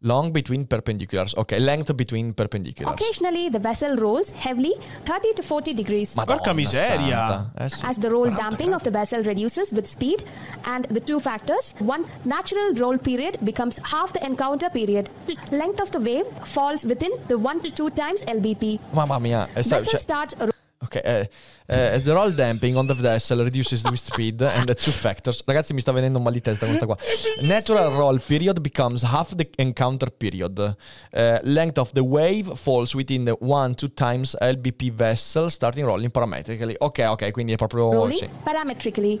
[0.00, 1.34] Long between perpendiculars.
[1.34, 2.92] Ok, length between perpendiculars.
[2.94, 4.72] Occasionally, the vessel rolls heavily
[5.04, 6.14] 30 to 40 degrees.
[6.14, 7.50] Porca miseria!
[7.58, 7.84] Eh sì.
[7.84, 10.22] As the roll damping of the vessel reduces with speed,
[10.66, 15.10] and the two factors, one natural roll period becomes half the encounter period.
[15.50, 18.78] Length of the wave falls within the 1 to 2 times LBP.
[18.92, 19.48] Mamma mia.
[19.56, 21.30] eh, sa- Vessel cioè- starts ro- ok, eh,
[21.66, 25.42] eh, the roll damping on the vessel reduces with speed and the two factors.
[25.44, 26.96] Ragazzi, mi sta venendo un mal di testa questa qua.
[27.42, 30.76] Natural roll period becomes half the encounter period.
[31.10, 36.74] Eh, length of the wave falls within the 1-2 times LBP vessel starting rolling parametrically.
[36.78, 37.90] Ok, ok, quindi è proprio...
[37.92, 38.28] rolling sì.
[38.42, 39.20] parametrically.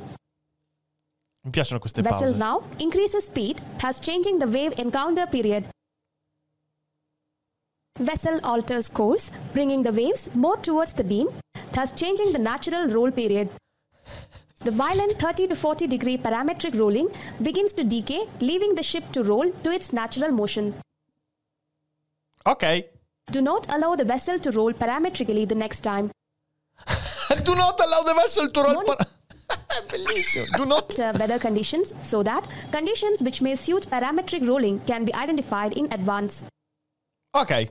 [1.44, 2.36] Mi piacciono queste Vessel pause.
[2.36, 5.64] now increases speed, thus changing the wave encounter period.
[7.98, 11.28] Vessel alters course, bringing the waves more towards the beam,
[11.72, 13.48] thus changing the natural roll period.
[14.60, 17.08] The violent 30 to 40 degree parametric rolling
[17.42, 20.74] begins to decay, leaving the ship to roll to its natural motion.
[22.46, 22.88] Ok.
[23.30, 26.10] Do not allow the vessel to roll parametrically the next time.
[27.44, 29.06] Do not allow the vessel to roll Mon- para-
[29.48, 30.56] È.
[30.56, 30.96] Do not...
[30.98, 35.86] Monitor weather conditions so that conditions which may suit parametric rolling can be identified in
[35.92, 36.44] advance.
[37.34, 37.70] Ok.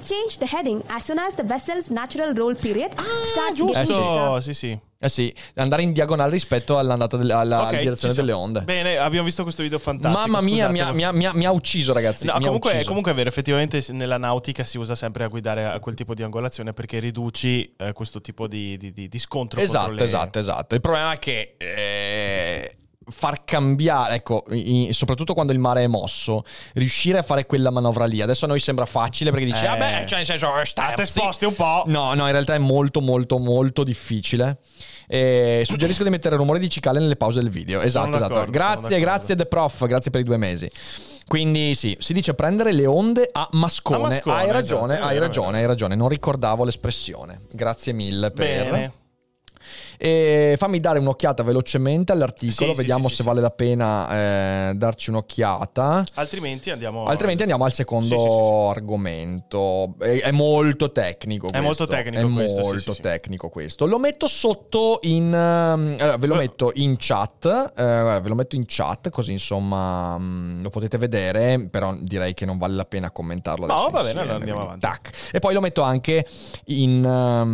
[0.00, 2.90] Change the heading as soon as the vessel's natural roll period
[3.24, 3.78] starts giusto.
[3.78, 4.52] getting Eh sì.
[4.52, 4.80] Sì, sì.
[5.02, 8.60] Eh sì, andare in diagonale rispetto all'andata del- alla Ok, direzione delle onde.
[8.62, 10.26] Bene, abbiamo visto questo video fantastico.
[10.26, 12.26] Mamma mia, mi ha, mi ha- mi ha- mi ha ucciso, ragazzi.
[12.26, 12.86] No, mi ha comunque, ucciso.
[12.88, 16.22] comunque è vero, effettivamente nella nautica si usa sempre a guidare a quel tipo di
[16.22, 19.58] angolazione perché riduci eh, questo tipo di, di- di- di scontro.
[19.60, 20.74] Esatto, le- esatto, esatto.
[20.74, 22.74] Il problema è che eh,
[23.10, 26.44] far cambiare, ecco, i- soprattutto quando il mare è mosso,
[26.74, 28.20] riuscire a fare quella manovra lì.
[28.22, 29.68] Adesso a noi sembra facile perché dici, Eh.
[29.68, 30.94] vabbè, cioè nel senso, eh, Ah, sterzi.
[30.96, 31.84] te sposti un po'.
[31.86, 34.58] No, no, in realtà è molto, molto, molto difficile.
[35.06, 37.80] Eh, suggerisco di mettere rumore di cicale nelle pause del video.
[37.80, 38.46] Esatto, esatto.
[38.48, 40.70] Grazie, grazie The Prof, grazie per i due mesi.
[41.26, 43.96] Quindi sì, si dice prendere le onde a mascone.
[43.96, 45.94] A mascone, hai ragione, esatto, hai ragione, hai ragione.
[45.96, 47.40] Non ricordavo l'espressione.
[47.52, 48.70] Grazie mille per...
[48.70, 48.92] Bene.
[50.02, 55.10] E fammi dare un'occhiata velocemente all'articolo, Sì, vediamo sì, se vale la pena eh, darci
[55.10, 56.04] un'occhiata.
[56.14, 57.04] Altrimenti andiamo.
[57.04, 59.92] Altrimenti andiamo al secondo argomento.
[59.98, 61.48] È, è molto tecnico.
[61.48, 61.66] È questo.
[61.66, 63.84] molto tecnico È questo, molto tecnico questo.
[63.84, 65.34] Lo metto sotto in.
[65.34, 67.72] ehm, allora, ve lo metto in chat.
[67.76, 71.68] eh, ve lo metto in chat, così insomma mm, lo potete vedere.
[71.70, 74.80] Però direi che non vale la pena commentarlo No, va bene, allora andiamo avanti.
[74.80, 75.10] tac.
[75.30, 76.24] E poi lo metto anche
[76.68, 77.04] in.
[77.04, 77.44] eh,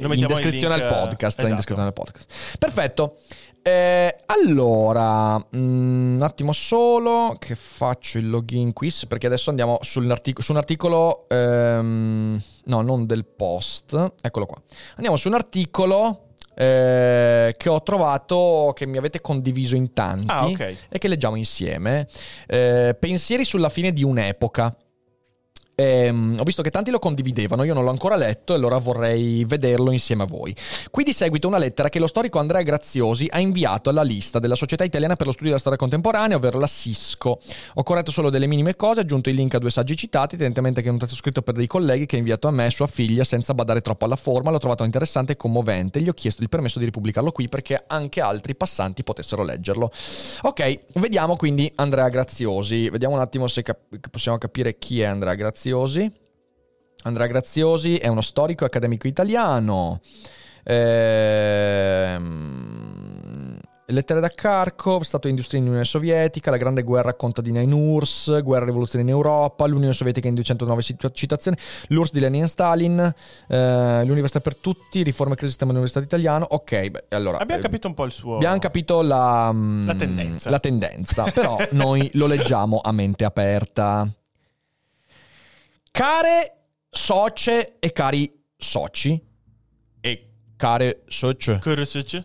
[0.00, 1.38] Lo in descrizione link, al podcast.
[1.38, 1.56] In esatto.
[1.56, 2.56] descrizione al podcast.
[2.58, 3.16] Perfetto.
[3.62, 10.00] Eh, allora, mm, un attimo solo che faccio il login quiz perché adesso andiamo su
[10.00, 14.56] un articolo, ehm, no, non del post, eccolo qua.
[14.94, 20.46] Andiamo su un articolo eh, che ho trovato, che mi avete condiviso in tanti Ah,
[20.46, 20.76] ok.
[20.88, 22.08] e che leggiamo insieme.
[22.46, 24.74] Eh, pensieri sulla fine di un'epoca.
[25.80, 29.44] Ehm, ho visto che tanti lo condividevano, io non l'ho ancora letto e allora vorrei
[29.44, 30.52] vederlo insieme a voi.
[30.90, 34.56] Qui di seguito una lettera che lo storico Andrea Graziosi ha inviato alla lista della
[34.56, 37.38] Società Italiana per lo Studio della Storia Contemporanea, ovvero la SISCO.
[37.74, 40.88] Ho corretto solo delle minime cose, aggiunto il link a due saggi citati, evidentemente che
[40.88, 43.22] è un testo scritto per dei colleghi che ha inviato a me e sua figlia
[43.22, 46.00] senza badare troppo alla forma, l'ho trovato interessante e commovente.
[46.00, 49.92] Gli ho chiesto il permesso di ripubblicarlo qui perché anche altri passanti potessero leggerlo.
[50.42, 52.90] Ok, vediamo quindi Andrea Graziosi.
[52.90, 55.66] Vediamo un attimo se cap- possiamo capire chi è Andrea Graziosi.
[57.02, 60.00] Andrea Graziosi è uno storico accademico italiano.
[60.64, 62.28] Ehm,
[63.90, 68.64] Lettere da Kharkov, Stato industria in Unione Sovietica, la Grande Guerra contadina in URSS, Guerra
[68.64, 73.14] e Rivoluzione in Europa, l'Unione Sovietica in 209 cit- citazioni, l'URSS di Lenin e Stalin,
[73.48, 76.46] eh, l'Università per tutti, riforme e crisi del sistema dell'università italiano.
[76.50, 77.38] Ok, beh, allora...
[77.38, 78.34] Abbiamo eh, capito un po' il suo...
[78.34, 80.50] Abbiamo capito la, mm, La tendenza.
[80.50, 84.06] la tendenza, però noi lo leggiamo a mente aperta.
[85.90, 86.56] Care
[86.90, 89.22] socie e cari soci
[90.00, 91.58] e care socie.
[91.58, 92.22] Kursuc.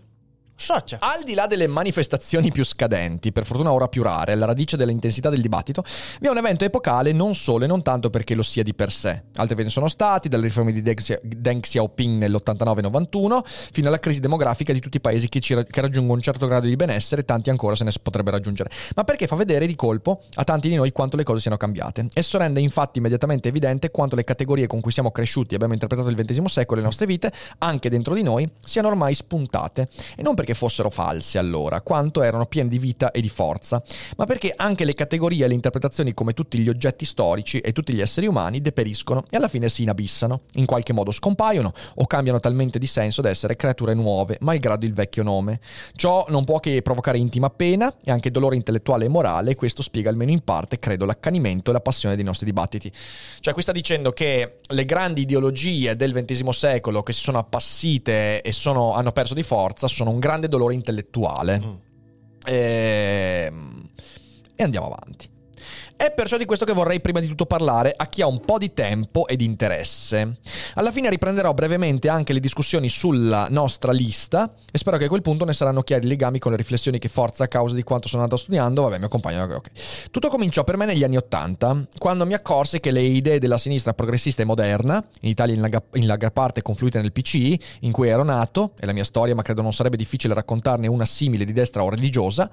[0.63, 0.99] Socia.
[1.02, 5.30] Al di là delle manifestazioni più scadenti, per fortuna ora più rare, alla radice dell'intensità
[5.30, 5.84] del dibattito,
[6.21, 8.89] vi è un evento epocale non solo e non tanto perché lo sia di per
[8.89, 9.23] sé.
[9.36, 13.99] Altri ve ne sono stati, dalle riforme di Deng Xia- Deng Xiaoping nell'89-91 fino alla
[13.99, 17.26] crisi demografica di tutti i paesi che, ci che raggiungono un certo grado di benessere,
[17.26, 18.69] tanti ancora se ne potrebbe raggiungere.
[18.95, 22.08] Ma perché fa vedere di colpo a tanti di noi quanto le cose siano cambiate.
[22.13, 26.08] Esso rende infatti immediatamente evidente quanto le categorie con cui siamo cresciuti e abbiamo interpretato
[26.08, 29.89] il XX secolo e le nostre vite, anche dentro di noi, siano ormai spuntate.
[30.15, 33.82] E non perché fossero false allora, quanto erano piene di vita e di forza,
[34.18, 37.94] ma perché anche le categorie e le interpretazioni come tutti gli oggetti storici e tutti
[37.94, 42.39] gli esseri umani deperiscono e alla fine si inabissano, in qualche modo scompaiono o cambiano
[42.39, 45.60] talmente di senso da essere creature nuove, malgrado il vecchio nome.
[45.96, 49.82] Ciò non può che provocare intima pena e anche dolore intellettuale e morale e questo
[49.82, 52.92] spiega almeno in parte, credo, l'accanimento e la passione dei nostri dibattiti.
[53.39, 58.42] Cioè qui sta dicendo che le grandi ideologie del XX secolo che si sono appassite
[58.42, 61.60] e sono- hanno perso di forza sono un grande dolore intellettuale.
[61.60, 61.74] Mm.
[62.46, 63.89] Ehm,
[64.56, 65.30] E andiamo avanti.
[65.96, 68.58] È perciò di questo che vorrei prima di tutto parlare a chi ha un po'
[68.58, 70.38] di tempo e di interesse.
[70.74, 75.22] Alla fine riprenderò brevemente anche le discussioni sulla nostra lista e spero che a quel
[75.22, 78.08] punto ne saranno chiari i legami con le riflessioni che forza a causa di quanto
[78.08, 79.70] sono andato studiando, vabbè mi accompagnano, ok.
[80.10, 83.94] Tutto cominciò per me negli anni Ottanta, quando mi accorsi che le idee della sinistra
[83.94, 88.10] progressista e moderna, in Italia in larga, in larga parte confluite nel PCI, in cui
[88.10, 91.54] ero nato, e la mia storia, ma credo non sarebbe difficile raccontarne una simile di
[91.54, 92.50] destra o religiosa,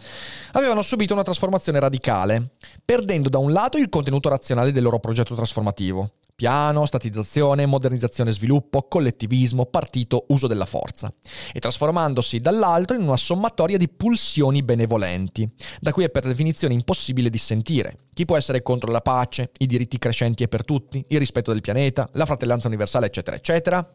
[0.53, 2.51] avevano subito una trasformazione radicale,
[2.85, 6.11] perdendo da un lato il contenuto razionale del loro progetto trasformativo.
[6.35, 11.13] Piano, statizzazione, modernizzazione e sviluppo, collettivismo, partito, uso della forza.
[11.53, 15.49] E trasformandosi dall'altro in una sommatoria di pulsioni benevolenti,
[15.81, 18.07] da cui è per definizione impossibile dissentire.
[18.15, 21.61] Chi può essere contro la pace, i diritti crescenti e per tutti, il rispetto del
[21.61, 23.91] pianeta, la fratellanza universale, eccetera, eccetera?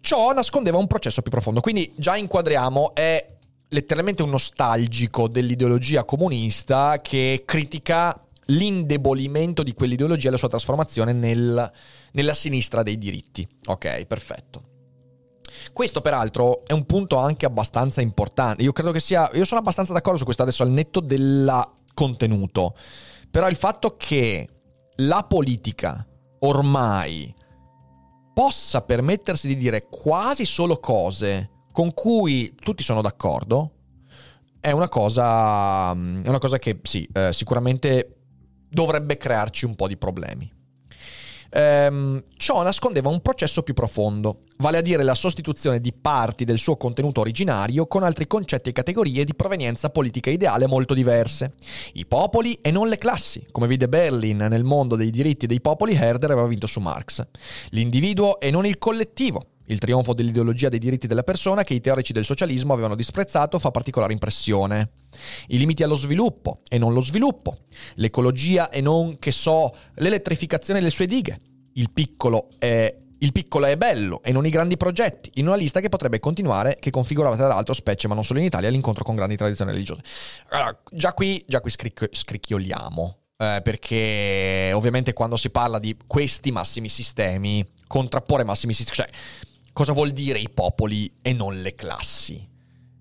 [0.00, 1.60] Ciò nascondeva un processo più profondo.
[1.60, 3.33] Quindi già inquadriamo, è
[3.74, 11.72] letteralmente un nostalgico dell'ideologia comunista che critica l'indebolimento di quell'ideologia e la sua trasformazione nel-
[12.12, 13.46] nella sinistra dei diritti.
[13.66, 14.62] Ok, perfetto.
[15.72, 18.62] Questo, peraltro, è un punto anche abbastanza importante.
[18.62, 19.28] Io credo che sia.
[19.34, 22.76] Io sono abbastanza d'accordo su questo adesso al netto del contenuto.
[23.30, 24.48] Però il fatto che
[24.96, 26.06] la politica
[26.40, 27.34] ormai
[28.32, 33.72] possa permettersi di dire quasi solo cose con cui tutti sono d'accordo
[34.60, 38.18] è una cosa, è una cosa che sì, eh, sicuramente
[38.68, 40.48] dovrebbe crearci un po' di problemi.
[41.50, 46.58] Ehm, ciò nascondeva un processo più profondo, vale a dire la sostituzione di parti del
[46.58, 51.54] suo contenuto originario con altri concetti e categorie di provenienza politica ideale molto diverse.
[51.94, 55.94] I popoli e non le classi, come vide Berlin nel mondo dei diritti dei popoli,
[55.94, 57.26] Herder aveva vinto su Marx.
[57.70, 59.48] L'individuo e non il collettivo.
[59.66, 63.70] Il trionfo dell'ideologia dei diritti della persona che i teorici del socialismo avevano disprezzato fa
[63.70, 64.90] particolare impressione.
[65.48, 67.58] I limiti allo sviluppo e non lo sviluppo.
[67.96, 71.38] L'ecologia e non, che so, l'elettrificazione delle sue dighe.
[71.74, 75.80] Il piccolo è il piccolo è bello e non i grandi progetti, in una lista
[75.80, 79.14] che potrebbe continuare, che configurava tra l'altro, specie ma non solo in Italia, l'incontro con
[79.14, 80.02] grandi tradizioni religiose.
[80.50, 86.52] Allora, già qui, già qui scricch- scricchioliamo, eh, perché ovviamente quando si parla di questi
[86.52, 89.18] massimi sistemi, contrapporre massimi sistemi, cioè
[89.74, 92.48] cosa vuol dire i popoli e non le classi?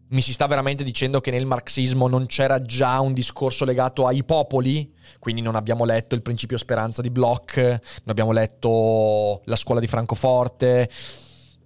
[0.07, 4.23] Mi si sta veramente dicendo che nel marxismo non c'era già un discorso legato ai
[4.23, 4.91] popoli?
[5.19, 9.87] Quindi non abbiamo letto il principio speranza di Bloch, non abbiamo letto la scuola di
[9.87, 10.89] Francoforte.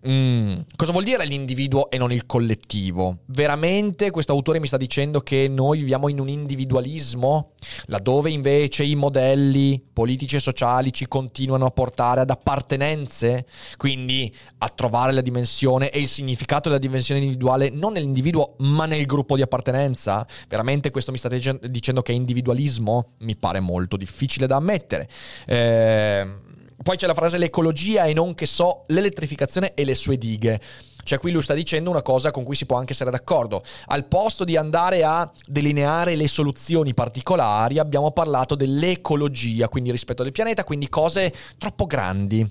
[0.07, 3.19] Mm, Cosa vuol dire l'individuo e non il collettivo?
[3.25, 7.51] Veramente questo autore mi sta dicendo che noi viviamo in un individualismo,
[7.87, 14.69] laddove invece i modelli politici e sociali ci continuano a portare ad appartenenze, quindi a
[14.69, 19.41] trovare la dimensione e il significato della dimensione individuale non nell'individuo ma nel gruppo di
[19.41, 20.25] appartenenza?
[20.47, 23.15] Veramente questo mi state dicendo che è individualismo?
[23.19, 25.09] Mi pare molto difficile da ammettere.
[25.45, 26.45] Eh,
[26.83, 30.61] poi c'è la frase l'ecologia e non che so l'elettrificazione e le sue dighe.
[31.03, 33.63] Cioè qui lui sta dicendo una cosa con cui si può anche essere d'accordo.
[33.85, 40.33] Al posto di andare a delineare le soluzioni particolari, abbiamo parlato dell'ecologia, quindi rispetto del
[40.33, 42.45] pianeta, quindi cose troppo grandi.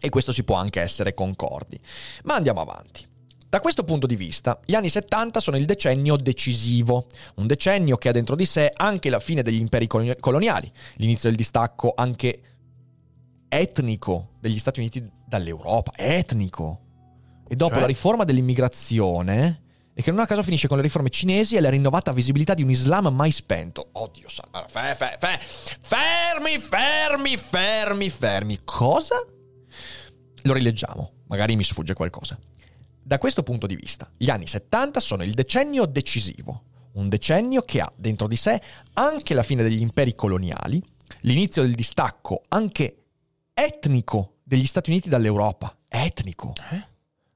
[0.00, 1.78] E questo si può anche essere concordi.
[2.24, 3.06] Ma andiamo avanti.
[3.50, 8.08] Da questo punto di vista, gli anni 70 sono il decennio decisivo, un decennio che
[8.08, 12.40] ha dentro di sé anche la fine degli imperi coloniali, l'inizio del distacco anche
[13.48, 16.80] etnico degli Stati Uniti dall'Europa, etnico.
[17.48, 17.80] E dopo cioè?
[17.80, 19.62] la riforma dell'immigrazione,
[19.98, 22.62] e che non a caso finisce con le riforme cinesi e la rinnovata visibilità di
[22.62, 23.88] un Islam mai spento.
[23.90, 25.40] Oddio, sa- fe- fe- fe-
[25.80, 28.60] fermi, fermi, fermi, fermi.
[28.62, 29.16] Cosa?
[30.42, 32.38] Lo rileggiamo, magari mi sfugge qualcosa.
[33.02, 37.80] Da questo punto di vista, gli anni 70 sono il decennio decisivo, un decennio che
[37.80, 38.60] ha dentro di sé
[38.92, 40.80] anche la fine degli imperi coloniali,
[41.22, 43.07] l'inizio del distacco anche
[43.58, 45.76] etnico degli Stati Uniti dall'Europa.
[45.88, 46.52] Etnico.
[46.70, 46.84] Eh?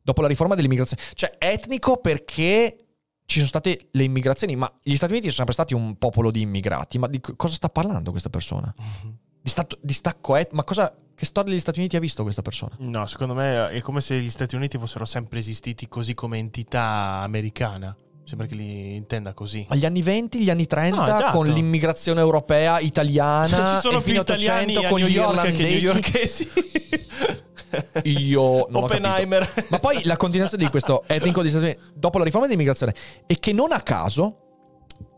[0.00, 1.02] Dopo la riforma dell'immigrazione.
[1.14, 2.76] Cioè, etnico perché
[3.24, 6.40] ci sono state le immigrazioni, ma gli Stati Uniti sono sempre stati un popolo di
[6.42, 6.98] immigrati.
[6.98, 8.72] Ma di cosa sta parlando questa persona?
[8.80, 9.14] Mm-hmm.
[9.42, 12.76] Distacco, distacco et- ma cosa, che storia degli Stati Uniti ha visto questa persona?
[12.78, 17.20] No, secondo me è come se gli Stati Uniti fossero sempre esistiti così come entità
[17.22, 17.96] americana.
[18.24, 19.66] Sembra che li intenda così.
[19.68, 21.36] Agli anni 20, gli anni 30, no, esatto.
[21.36, 25.62] con l'immigrazione europea italiana, cioè, ci sono più italiani con gli irlandesi.
[25.62, 26.50] newyorkesi.
[28.04, 29.66] Io non Oppenheimer.
[29.68, 32.94] Ma poi la continuazione di questo etnico di Stati Uniti dopo la riforma dell'immigrazione
[33.26, 34.38] è che non a caso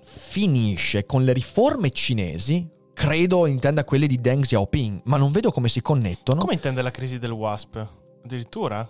[0.02, 5.68] finisce con le riforme cinesi credo intenda quelle di Deng Xiaoping, ma non vedo come
[5.68, 6.40] si connettono.
[6.40, 7.86] Come intende la crisi del WASP?
[8.24, 8.88] Addirittura?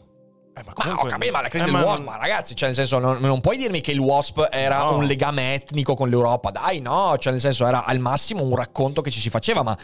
[0.57, 0.85] Eh, ma, comunque...
[0.85, 2.05] ma ho capito, ma la crisi eh, del WASP, non...
[2.05, 4.99] ma ragazzi, cioè nel senso, non, non, puoi dirmi che il WASP era no.
[4.99, 9.03] un legame etnico con l'Europa, dai, no, cioè nel senso era al massimo un racconto
[9.03, 9.77] che ci si faceva, ma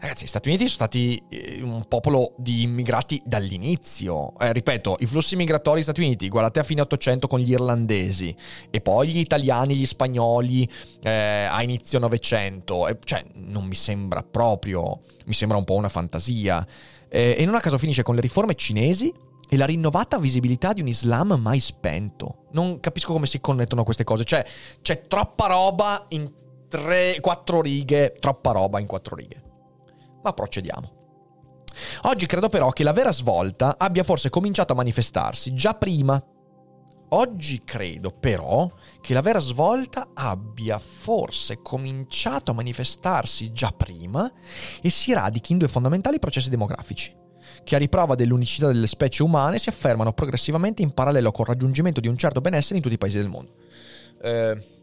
[0.00, 4.32] Ragazzi, gli Stati Uniti sono stati eh, un popolo di immigrati dall'inizio.
[4.38, 8.34] Eh, ripeto, i flussi migratori degli Stati Uniti, guardate a fine 800 con gli irlandesi,
[8.70, 10.70] e poi gli italiani, gli spagnoli
[11.02, 12.86] eh, a inizio 900.
[12.86, 16.64] Eh, cioè, non mi sembra proprio, mi sembra un po' una fantasia.
[17.08, 19.12] Eh, e non a caso finisce con le riforme cinesi
[19.48, 22.46] e la rinnovata visibilità di un Islam mai spento.
[22.52, 24.24] Non capisco come si connettono queste cose.
[24.24, 24.46] Cioè,
[24.82, 26.30] c'è troppa roba in
[26.68, 29.46] tre, quattro righe, troppa roba in quattro righe
[30.22, 30.96] ma procediamo.
[32.02, 36.22] Oggi credo però che la vera svolta abbia forse cominciato a manifestarsi già prima.
[37.10, 38.70] Oggi credo però
[39.00, 44.30] che la vera svolta abbia forse cominciato a manifestarsi già prima
[44.82, 47.14] e si radichi in due fondamentali processi demografici,
[47.68, 52.08] che a riprova dell'unicità delle specie umane si affermano progressivamente in parallelo col raggiungimento di
[52.08, 53.52] un certo benessere in tutti i paesi del mondo.
[54.22, 54.76] Eh,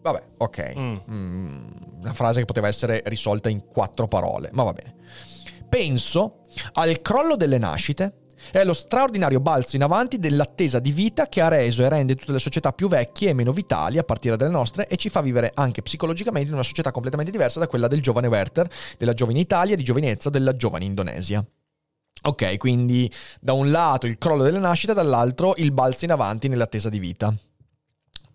[0.00, 0.74] Vabbè, ok.
[0.76, 0.96] Mm.
[1.08, 1.56] Mm,
[2.00, 4.96] una frase che poteva essere risolta in quattro parole, ma va bene.
[5.68, 6.40] Penso
[6.72, 11.48] al crollo delle nascite e allo straordinario balzo in avanti dell'attesa di vita che ha
[11.48, 14.88] reso e rende tutte le società più vecchie e meno vitali a partire dalle nostre
[14.88, 18.26] e ci fa vivere anche psicologicamente in una società completamente diversa da quella del giovane
[18.26, 21.44] Werther, della giovane Italia, di giovinezza della giovane Indonesia.
[22.22, 23.10] Ok, quindi
[23.40, 27.34] da un lato il crollo delle nascite, dall'altro il balzo in avanti nell'attesa di vita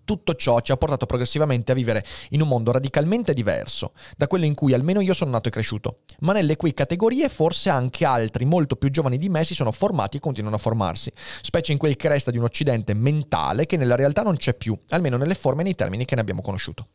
[0.05, 4.45] tutto ciò ci ha portato progressivamente a vivere in un mondo radicalmente diverso da quello
[4.45, 8.45] in cui almeno io sono nato e cresciuto, ma nelle cui categorie forse anche altri
[8.45, 11.11] molto più giovani di me si sono formati e continuano a formarsi,
[11.41, 14.77] specie in quel che resta di un occidente mentale che nella realtà non c'è più,
[14.89, 16.87] almeno nelle forme e nei termini che ne abbiamo conosciuto.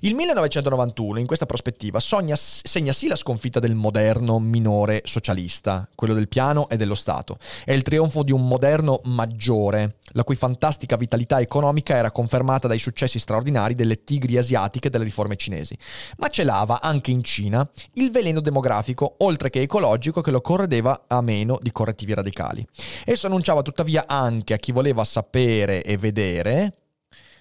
[0.00, 6.14] Il 1991, in questa prospettiva, sogna, segna sì la sconfitta del moderno minore socialista, quello
[6.14, 10.96] del piano e dello Stato, e il trionfo di un moderno maggiore, la cui fantastica
[10.96, 15.76] vitalità economica era confermata dai successi straordinari delle tigri asiatiche e delle riforme cinesi.
[16.18, 21.20] Ma celava anche in Cina il veleno demografico, oltre che ecologico, che lo corredeva a
[21.20, 22.66] meno di correttivi radicali.
[23.04, 26.74] Esso annunciava tuttavia anche a chi voleva sapere e vedere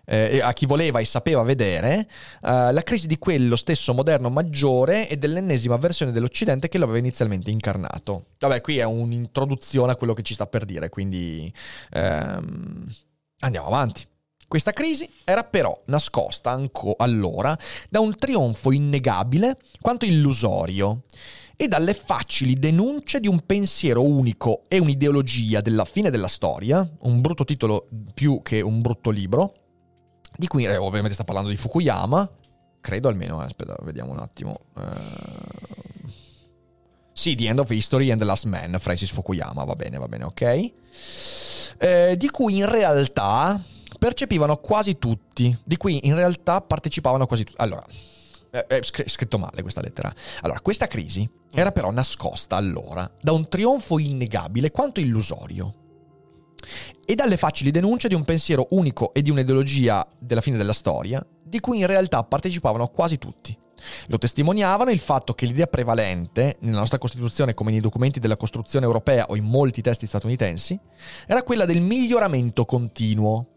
[0.06, 2.08] eh, a chi voleva e sapeva vedere,
[2.42, 7.00] eh, la crisi di quello stesso moderno maggiore e dell'ennesima versione dell'Occidente che lo aveva
[7.00, 8.28] inizialmente incarnato.
[8.40, 11.52] Vabbè, qui è un'introduzione a quello che ci sta per dire, quindi
[11.92, 12.86] ehm,
[13.40, 14.08] andiamo avanti.
[14.48, 17.58] Questa crisi era però nascosta anco allora
[17.90, 21.02] da un trionfo innegabile quanto illusorio
[21.56, 27.22] e dalle facili denunce di un pensiero unico e un'ideologia della fine della storia, un
[27.22, 29.65] brutto titolo più che un brutto libro,
[30.38, 32.30] di cui eh, ovviamente sta parlando di Fukuyama,
[32.82, 34.60] credo almeno, eh, aspetta, vediamo un attimo.
[34.76, 36.10] Uh...
[37.14, 40.26] Sì, The End of History and the Last Man, Francis Fukuyama, va bene, va bene,
[40.26, 40.72] ok.
[41.78, 43.62] Eh, di cui in realtà
[43.98, 47.62] percepivano quasi tutti, di cui in realtà partecipavano quasi tutti.
[47.62, 47.86] Allora,
[48.50, 50.14] è scritto male questa lettera.
[50.42, 55.85] Allora, questa crisi era però nascosta allora da un trionfo innegabile quanto illusorio
[57.06, 61.26] e dalle facili denunce di un pensiero unico e di un'ideologia della fine della storia,
[61.44, 63.58] di cui in realtà partecipavano quasi tutti.
[64.08, 68.86] Lo testimoniavano il fatto che l'idea prevalente, nella nostra Costituzione come nei documenti della costruzione
[68.86, 70.80] europea o in molti testi statunitensi,
[71.28, 73.50] era quella del miglioramento continuo,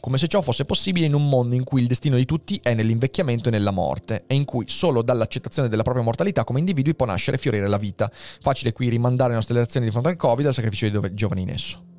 [0.00, 2.74] come se ciò fosse possibile in un mondo in cui il destino di tutti è
[2.74, 7.06] nell'invecchiamento e nella morte, e in cui solo dall'accettazione della propria mortalità come individui può
[7.06, 8.10] nascere e fiorire la vita.
[8.12, 11.42] Facile qui rimandare le nostre lezioni di fronte al Covid e al sacrificio dei giovani
[11.42, 11.89] in esso.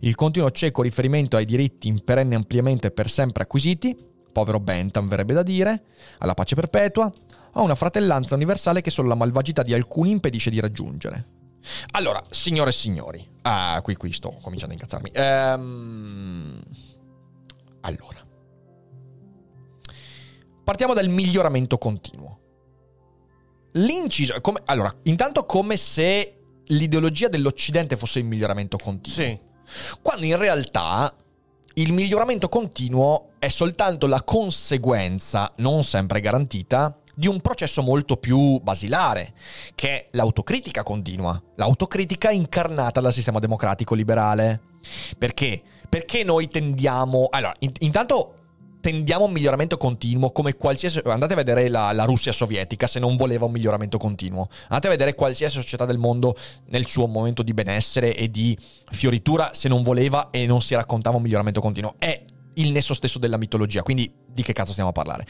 [0.00, 3.96] Il continuo cieco riferimento ai diritti in perenne ampliamento e per sempre acquisiti,
[4.32, 5.84] povero Bentham verrebbe da dire,
[6.18, 7.10] alla pace perpetua,
[7.52, 11.26] a una fratellanza universale che solo la malvagità di alcuni impedisce di raggiungere.
[11.92, 15.10] Allora, signore e signori, ah, qui, qui sto cominciando a incazzarmi.
[15.12, 16.60] Ehm...
[17.84, 18.24] Allora,
[20.62, 22.38] partiamo dal miglioramento continuo.
[23.72, 29.14] L'inciso, come, allora, intanto come se l'ideologia dell'Occidente fosse il miglioramento continuo.
[29.14, 29.50] Sì.
[30.00, 31.14] Quando in realtà
[31.74, 38.58] il miglioramento continuo è soltanto la conseguenza, non sempre garantita, di un processo molto più
[38.60, 39.34] basilare,
[39.74, 44.60] che è l'autocritica continua, l'autocritica incarnata dal sistema democratico liberale.
[45.18, 45.62] Perché?
[45.88, 47.26] Perché noi tendiamo...
[47.30, 48.34] Allora, in- intanto
[48.82, 51.00] tendiamo a un miglioramento continuo come qualsiasi...
[51.04, 54.48] Andate a vedere la, la, Russia sovietica se non voleva un miglioramento continuo.
[54.64, 58.58] Andate a vedere qualsiasi società del mondo nel suo momento di benessere e di
[58.90, 61.94] fioritura se non voleva e non si raccontava un miglioramento continuo.
[61.96, 62.24] È
[62.54, 65.26] il nesso stesso della mitologia, quindi di che cazzo stiamo a parlare?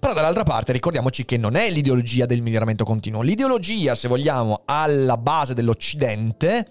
[0.00, 3.22] Però dall'altra parte ricordiamoci che non è l'ideologia del miglioramento continuo.
[3.22, 6.68] L'ideologia, se vogliamo, alla base dell'Occidente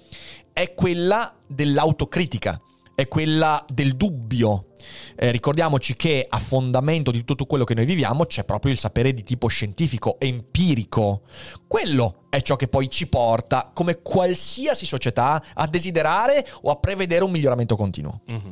[0.52, 2.60] è quella dell'autocritica
[2.96, 4.68] è quella del dubbio.
[5.16, 9.14] Eh, ricordiamoci che a fondamento di tutto quello che noi viviamo c'è proprio il sapere
[9.14, 11.24] di tipo scientifico, empirico.
[11.68, 17.24] Quello è ciò che poi ci porta, come qualsiasi società, a desiderare o a prevedere
[17.24, 18.22] un miglioramento continuo.
[18.30, 18.52] Mm-hmm.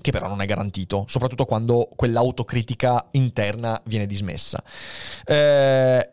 [0.00, 4.62] Che però non è garantito, soprattutto quando quell'autocritica interna viene dismessa.
[5.24, 6.10] Eh,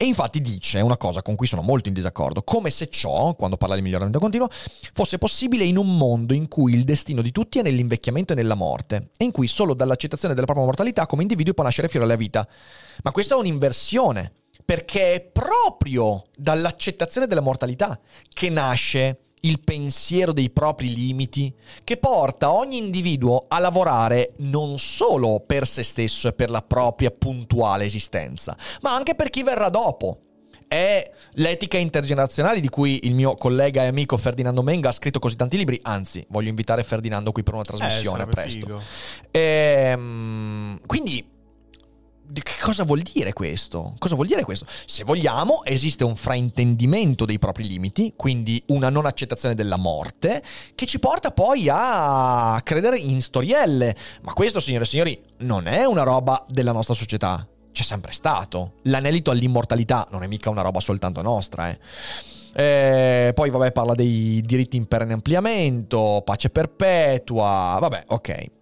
[0.00, 3.56] e infatti dice una cosa con cui sono molto in disaccordo, come se ciò, quando
[3.56, 4.46] parla di miglioramento continuo,
[4.92, 8.54] fosse possibile in un mondo in cui il destino di tutti è nell'invecchiamento e nella
[8.54, 12.14] morte, e in cui solo dall'accettazione della propria mortalità come individuo può nascere fiore alla
[12.14, 12.46] vita.
[13.02, 14.32] Ma questa è un'inversione,
[14.64, 17.98] perché è proprio dall'accettazione della mortalità
[18.32, 21.52] che nasce il pensiero dei propri limiti
[21.84, 27.10] che porta ogni individuo a lavorare non solo per se stesso e per la propria
[27.10, 30.20] puntuale esistenza, ma anche per chi verrà dopo.
[30.68, 35.34] È l'etica intergenerazionale di cui il mio collega e amico Ferdinando Menga ha scritto così
[35.34, 35.80] tanti libri.
[35.82, 38.82] Anzi, voglio invitare Ferdinando qui per una trasmissione eh, presto.
[39.30, 41.26] Ehm, quindi
[42.32, 43.94] che cosa vuol dire questo?
[43.98, 44.66] Cosa vuol dire questo?
[44.86, 50.42] Se vogliamo, esiste un fraintendimento dei propri limiti, quindi una non accettazione della morte,
[50.74, 53.96] che ci porta poi a credere in storielle.
[54.22, 57.46] Ma questo, signore e signori, non è una roba della nostra società.
[57.72, 58.72] C'è sempre stato.
[58.82, 61.78] L'anelito all'immortalità non è mica una roba soltanto nostra, eh.
[62.54, 67.78] Eh, poi, vabbè, parla dei diritti in perenne ampliamento, pace perpetua.
[67.80, 68.56] Vabbè, ok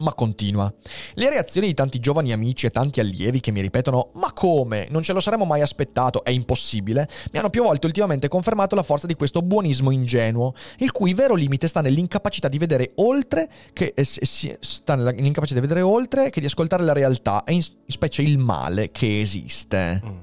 [0.00, 0.72] ma continua.
[1.14, 4.86] Le reazioni di tanti giovani amici e tanti allievi che mi ripetono ma come?
[4.90, 8.82] Non ce lo saremmo mai aspettato, è impossibile, mi hanno più volte ultimamente confermato la
[8.82, 13.92] forza di questo buonismo ingenuo, il cui vero limite sta nell'incapacità di vedere oltre che,
[13.94, 18.38] eh, sta nell'incapacità di vedere oltre che di ascoltare la realtà e in specie il
[18.38, 20.02] male che esiste.
[20.04, 20.16] Mm.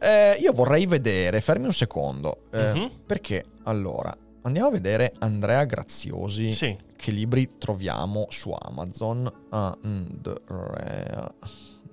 [0.00, 2.86] Eh, io vorrei vedere, fermi un secondo, eh, mm-hmm.
[3.04, 4.16] perché allora
[4.48, 6.52] andiamo a vedere Andrea Graziosi.
[6.52, 9.32] Sì che libri troviamo su Amazon.
[9.50, 11.32] Andrea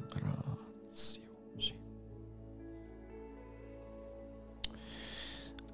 [0.10, 1.78] Graziosi.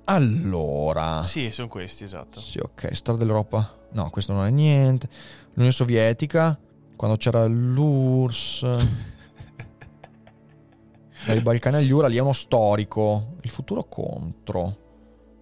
[0.04, 1.24] Allora.
[1.24, 2.42] Sì, sono questi, esatto.
[2.42, 2.94] Sì, ok.
[2.94, 3.74] Storia dell'Europa.
[3.94, 5.08] No, questo non è niente.
[5.54, 6.60] L'Unione Sovietica,
[6.98, 8.66] quando c'era l'URSS.
[11.26, 13.36] Dai Balcani agli Urali è uno storico.
[13.44, 14.90] Il futuro contro.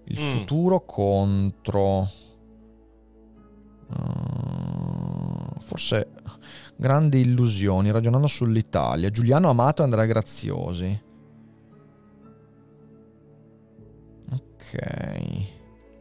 [0.09, 0.27] Il mm.
[0.27, 2.07] futuro contro.
[3.89, 6.11] Uh, forse
[6.75, 9.09] grandi illusioni, ragionando sull'Italia.
[9.09, 11.01] Giuliano Amato e Andrea Graziosi.
[14.31, 15.47] Ok.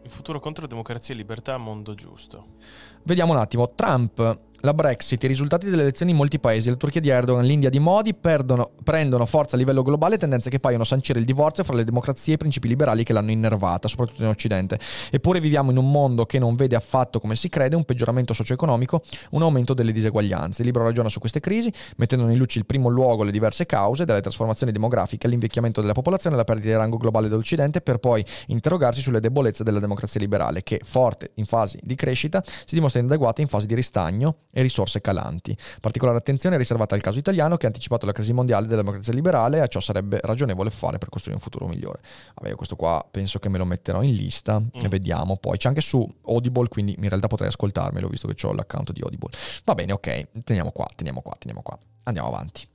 [0.03, 2.57] Il futuro contro democrazia e libertà, mondo giusto.
[3.03, 3.75] Vediamo un attimo.
[3.75, 7.71] Trump la Brexit, i risultati delle elezioni in molti paesi, la Turchia di Erdogan, l'India
[7.71, 11.77] di Modi perdono- prendono forza a livello globale tendenze che paiono sancire il divorzio fra
[11.77, 14.79] le democrazie e i principi liberali che l'hanno innervata, soprattutto in Occidente.
[15.11, 19.03] Eppure viviamo in un mondo che non vede affatto come si crede un peggioramento socio-economico,
[19.31, 20.63] un aumento delle diseguaglianze.
[20.63, 24.05] Il libro ragiona su queste crisi, mettendo in luce il primo luogo le diverse cause,
[24.05, 29.01] dalle trasformazioni demografiche all'invecchiamento della popolazione alla perdita di rango globale dell'Occidente, per poi interrogarsi
[29.01, 33.47] sulle debolezze della democrazia liberale, che, forte in fasi di crescita, si dimostra inadeguata in
[33.47, 35.57] fasi di ristagno e risorse calanti.
[35.81, 39.13] Particolare attenzione è riservata al caso italiano che ha anticipato la crisi mondiale della democrazia
[39.13, 42.01] liberale e a ciò sarebbe ragionevole fare per costruire un futuro migliore.
[42.35, 45.59] Vabbè, questo qua penso che me lo metterò in lista e vediamo poi.
[45.59, 49.31] C'è anche su Audible, quindi in realtà potrei ascoltarmelo visto che ho l'account di Audible.
[49.65, 51.79] Va bene, ok, teniamo qua, teniamo qua, teniamo qua.
[52.05, 52.67] Andiamo avanti.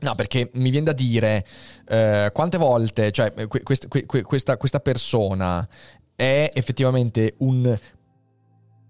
[0.00, 1.46] No, perché mi viene da dire
[1.86, 5.66] eh, quante volte, cioè, que- quest- que- que- questa, questa persona
[6.16, 7.78] è effettivamente un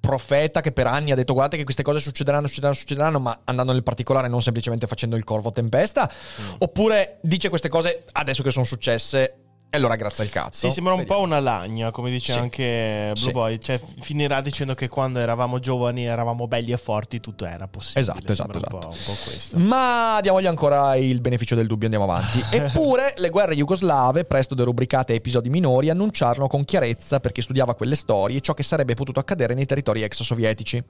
[0.01, 3.73] profeta che per anni ha detto guardate che queste cose succederanno, succederanno, succederanno, ma andando
[3.73, 6.11] nel particolare non semplicemente facendo il corvo tempesta,
[6.59, 10.67] oppure dice queste cose adesso che sono successe e allora grazie al cazzo.
[10.69, 11.21] Sì, sembra un Vediamo.
[11.21, 12.39] po' una lagna, come dice Sì.
[12.39, 13.31] anche Blue Sì.
[13.31, 13.59] Boy.
[13.61, 18.01] Cioè, finirà dicendo che quando eravamo giovani eravamo belli e forti, tutto era possibile.
[18.01, 18.89] Esatto, esatto, Un po', esatto.
[18.89, 19.59] un po' questo.
[19.59, 22.43] Ma diamogli ancora il beneficio del dubbio, andiamo avanti.
[22.51, 27.75] Eppure le guerre jugoslave, presto derubricate a episodi minori, annunciarono con chiarezza per chi studiava
[27.77, 30.83] quelle storie ciò che sarebbe potuto accadere nei territori ex sovietici.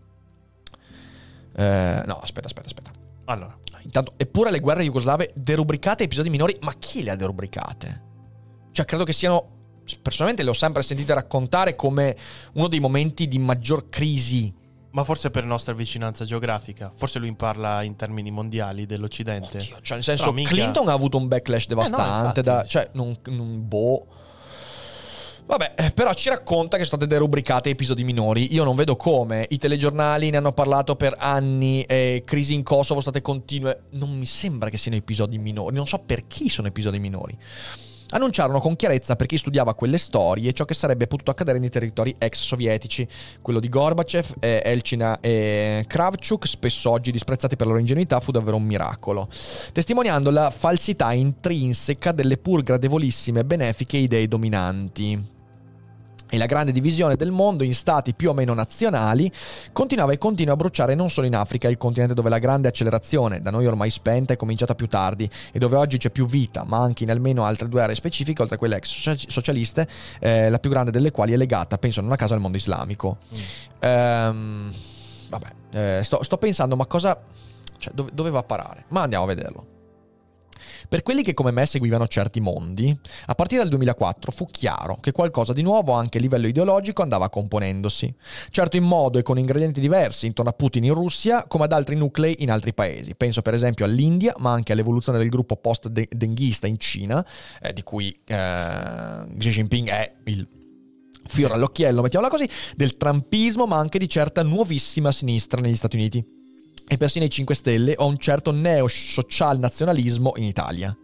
[1.56, 2.90] Eh, no, aspetta, aspetta, aspetta.
[3.26, 8.08] Allora, Intanto, eppure le guerre jugoslave derubricate a episodi minori, ma chi le ha derubricate?
[8.72, 9.58] Cioè, credo che siano.
[10.02, 12.16] Personalmente le ho sempre sentite raccontare come
[12.54, 14.54] uno dei momenti di maggior crisi.
[14.92, 16.90] ma forse per nostra vicinanza geografica.
[16.94, 19.58] Forse lui parla in termini mondiali dell'Occidente.
[19.58, 22.40] Oddio, cioè, nel senso, minchia- Clinton ha avuto un backlash devastante.
[22.40, 22.40] infatti.
[22.42, 24.06] da, cioè, non, non- boh.
[25.46, 28.52] Vabbè, eh, però ci racconta che sono state derubricate episodi minori.
[28.54, 29.46] Io non vedo come.
[29.50, 31.82] I telegiornali ne hanno parlato per anni.
[31.82, 33.82] E crisi in Kosovo state continue.
[33.90, 35.74] Non mi sembra che siano episodi minori.
[35.74, 37.36] Non so per chi sono episodi minori.
[38.12, 42.14] Annunciarono con chiarezza per chi studiava quelle storie ciò che sarebbe potuto accadere nei territori
[42.18, 43.06] ex sovietici.
[43.40, 48.32] Quello di Gorbachev, eh, Elcina e Kravchuk, spesso oggi disprezzati per la loro ingenuità, fu
[48.32, 49.28] davvero un miracolo,
[49.72, 55.38] testimoniando la falsità intrinseca delle pur gradevolissime benefiche idee dominanti.
[56.30, 59.30] E la grande divisione del mondo in stati più o meno nazionali
[59.72, 63.42] continuava e continua a bruciare non solo in Africa, il continente dove la grande accelerazione,
[63.42, 66.78] da noi ormai spenta, è cominciata più tardi e dove oggi c'è più vita, ma
[66.78, 69.88] anche in almeno altre due aree specifiche, oltre a quelle ex socia- socialiste,
[70.20, 73.18] eh, la più grande delle quali è legata, penso non a caso, al mondo islamico.
[73.80, 74.72] Ehm,
[75.28, 77.18] vabbè, eh, sto, sto pensando, ma cosa...
[77.78, 78.84] Cioè, dove, dove va a parare?
[78.88, 79.66] Ma andiamo a vederlo.
[80.90, 85.12] Per quelli che come me seguivano certi mondi, a partire dal 2004 fu chiaro che
[85.12, 88.12] qualcosa di nuovo anche a livello ideologico andava componendosi.
[88.50, 91.94] Certo in modo e con ingredienti diversi intorno a Putin in Russia come ad altri
[91.94, 93.14] nuclei in altri paesi.
[93.14, 97.24] Penso per esempio all'India, ma anche all'evoluzione del gruppo post-denghista in Cina,
[97.62, 100.44] eh, di cui eh, Xi Jinping è il
[101.28, 106.38] fiore all'occhiello, mettiamola così, del trumpismo, ma anche di certa nuovissima sinistra negli Stati Uniti
[106.92, 110.96] e persino i 5 Stelle o un certo neo-social nazionalismo in Italia.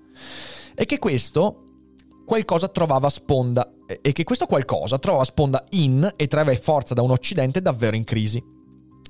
[0.74, 1.62] E che questo
[2.26, 7.12] qualcosa trovava sponda e che questo qualcosa trovava sponda in e traeva forza da un
[7.12, 8.42] occidente davvero in crisi.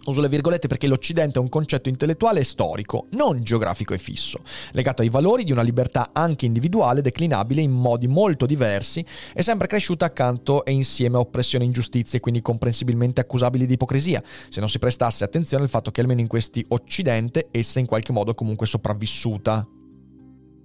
[0.07, 4.38] Uso le virgolette perché l'Occidente è un concetto intellettuale e storico, non geografico e fisso,
[4.72, 9.04] legato ai valori di una libertà anche individuale declinabile in modi molto diversi
[9.34, 14.22] e sempre cresciuta accanto e insieme a oppressioni e ingiustizie, quindi comprensibilmente accusabili di ipocrisia,
[14.48, 18.12] se non si prestasse attenzione al fatto che almeno in questi Occidente essa in qualche
[18.12, 19.66] modo è comunque sopravvissuta.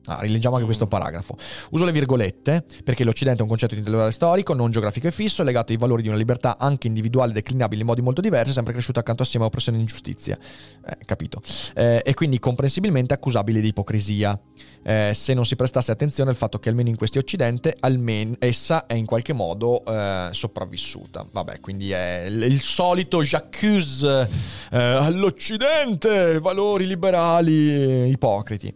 [0.06, 1.38] Ah, rileggiamo anche questo paragrafo.
[1.72, 5.72] Uso le virgolette perché l'Occidente è un concetto intellettuale storico, non geografico e fisso, legato
[5.72, 9.22] ai valori di una libertà anche individuale declinabile in modi molto diversi, sempre cresciuta accanto
[9.24, 10.38] assieme a oppressione e ingiustizia.
[10.86, 11.42] Eh, capito?
[11.76, 14.40] Eh, e quindi comprensibilmente accusabile di ipocrisia.
[14.84, 18.88] Eh, se non si prestasse attenzione al fatto che almeno in questi Occidente, almeno essa
[18.88, 21.26] è in qualche modo eh, sopravvissuta.
[21.32, 24.28] Vabbè, quindi è il, solito j'accuse
[24.72, 28.74] eh, all'Occidente, valori liberali ipocriti.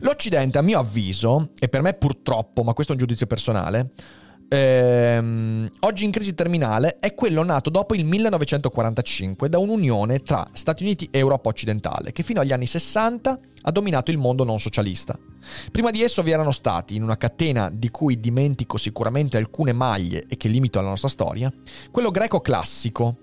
[0.00, 3.90] L'Occidente, a mio avviso, e per me purtroppo, ma questo è un giudizio personale,
[4.48, 10.82] ehm, oggi in crisi terminale è quello nato dopo il 1945 da un'unione tra Stati
[10.82, 15.18] Uniti e Europa occidentale, che fino agli anni 60 ha dominato il mondo non socialista.
[15.70, 20.24] Prima di esso vi erano stati, in una catena di cui dimentico sicuramente alcune maglie
[20.28, 21.52] e che limito alla nostra storia,
[21.90, 23.18] quello greco classico,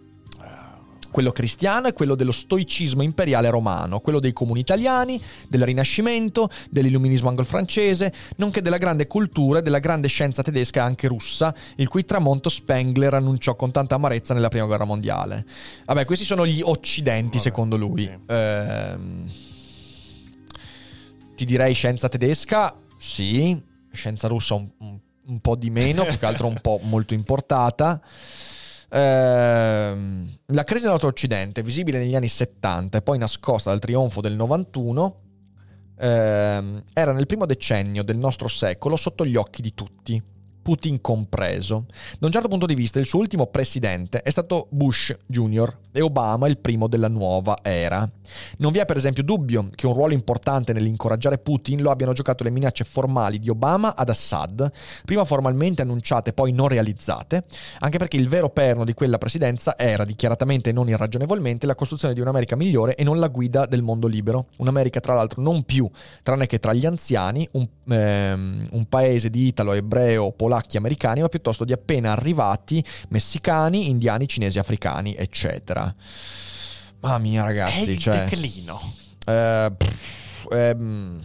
[1.13, 7.29] quello cristiano e quello dello stoicismo imperiale romano, quello dei comuni italiani, del Rinascimento, dell'illuminismo
[7.29, 12.03] anglo-francese, nonché della grande cultura e della grande scienza tedesca e anche russa, il cui
[12.03, 15.45] tramonto Spengler annunciò con tanta amarezza nella Prima Guerra Mondiale.
[15.85, 18.01] Vabbè, questi sono gli occidenti Vabbè, secondo lui.
[18.03, 18.11] sì.
[18.33, 19.29] Ehm,
[21.35, 23.59] ti direi scienza tedesca, sì,
[23.91, 28.01] scienza russa un, un- un po' di meno, più che altro un po' molto importata.
[28.95, 34.21] Ehm, la crisi del nostro occidente, visibile negli anni 70 e poi nascosta dal trionfo
[34.21, 35.21] del 91,
[35.97, 40.21] ehm, era nel primo decennio del nostro secolo sotto gli occhi di tutti,
[40.63, 41.85] Putin compreso.
[42.17, 45.77] Da un certo punto di vista, il suo ultimo presidente è stato Bush Jr.
[45.91, 48.09] e Obama il primo della nuova era.
[48.57, 52.43] Non vi è per esempio dubbio che un ruolo importante nell'incoraggiare Putin lo abbiano giocato
[52.43, 54.71] le minacce formali di Obama ad Assad,
[55.05, 57.43] prima formalmente annunciate poi non realizzate,
[57.79, 62.13] anche perché il vero perno di quella presidenza era dichiaratamente e non irragionevolmente la costruzione
[62.13, 64.47] di un'America migliore e non la guida del mondo libero.
[64.57, 65.89] Un'America tra l'altro non più,
[66.23, 71.29] tranne che tra gli anziani, un, ehm, un paese di italo, ebreo, polacchi, americani, ma
[71.29, 75.93] piuttosto di appena arrivati messicani, indiani, cinesi, africani, eccetera.
[76.99, 78.23] Mamma mia È ragazzi, il cioè...
[78.23, 78.79] declino.
[79.25, 81.21] Eh, pff, ehm,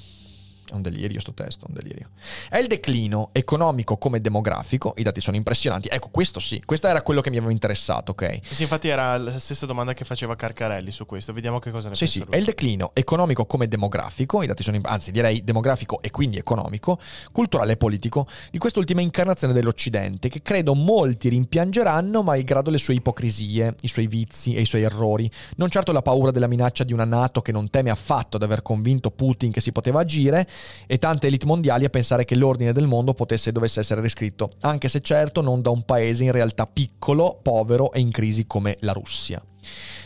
[0.70, 2.10] è un delirio sto testo, un delirio.
[2.48, 5.88] È il declino economico come demografico, i dati sono impressionanti.
[5.90, 8.40] Ecco, questo sì, questo era quello che mi aveva interessato, ok?
[8.42, 11.32] Sì, infatti era la stessa domanda che faceva Carcarelli su questo.
[11.32, 12.34] Vediamo che cosa ne Sì, pensa sì, lui.
[12.34, 16.98] è il declino economico come demografico, i dati sono, anzi direi demografico e quindi economico,
[17.32, 23.74] culturale e politico, di quest'ultima incarnazione dell'Occidente, che credo molti rimpiangeranno malgrado le sue ipocrisie,
[23.82, 25.30] i suoi vizi e i suoi errori.
[25.56, 28.62] Non certo la paura della minaccia di una Nato che non teme affatto di aver
[28.62, 30.46] convinto Putin che si poteva agire,
[30.86, 34.50] e tante elite mondiali a pensare che l'ordine del mondo potesse e dovesse essere riscritto,
[34.60, 38.76] anche se certo non da un paese in realtà piccolo, povero e in crisi come
[38.80, 39.42] la Russia.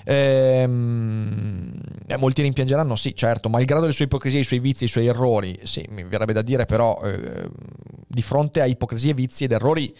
[0.04, 1.72] Ehm,
[2.06, 5.58] eh, molti rimpiangeranno, sì, certo, malgrado le sue ipocrisie, i suoi vizi, i suoi errori,
[5.62, 7.48] sì, mi verrebbe da dire però, eh,
[8.06, 9.94] di fronte a ipocrisie, vizi ed errori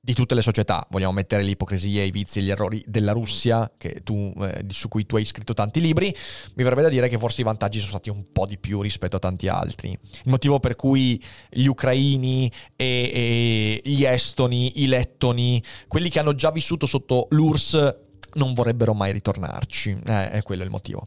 [0.00, 3.70] di tutte le società, vogliamo mettere le ipocrisie, i vizi e gli errori della Russia,
[4.04, 6.14] tu, eh, su cui tu hai scritto tanti libri,
[6.54, 9.16] mi verrebbe da dire che forse i vantaggi sono stati un po' di più rispetto
[9.16, 9.90] a tanti altri.
[9.90, 16.34] Il motivo per cui gli ucraini e, e gli estoni, i lettoni, quelli che hanno
[16.34, 17.96] già vissuto sotto l'URSS,
[18.34, 19.98] non vorrebbero mai ritornarci.
[20.06, 21.06] Eh, è quello il motivo.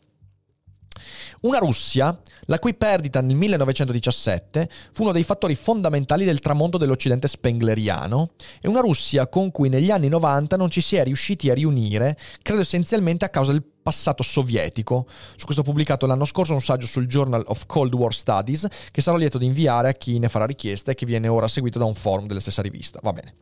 [1.41, 7.27] Una Russia, la cui perdita nel 1917 fu uno dei fattori fondamentali del tramonto dell'Occidente
[7.27, 11.55] spengleriano, e una Russia con cui negli anni 90 non ci si è riusciti a
[11.55, 15.07] riunire, credo essenzialmente a causa del passato sovietico.
[15.35, 19.01] Su questo ho pubblicato l'anno scorso un saggio sul Journal of Cold War Studies che
[19.01, 21.85] sarò lieto di inviare a chi ne farà richiesta e che viene ora seguito da
[21.85, 22.99] un forum della stessa rivista.
[23.01, 23.33] Va bene.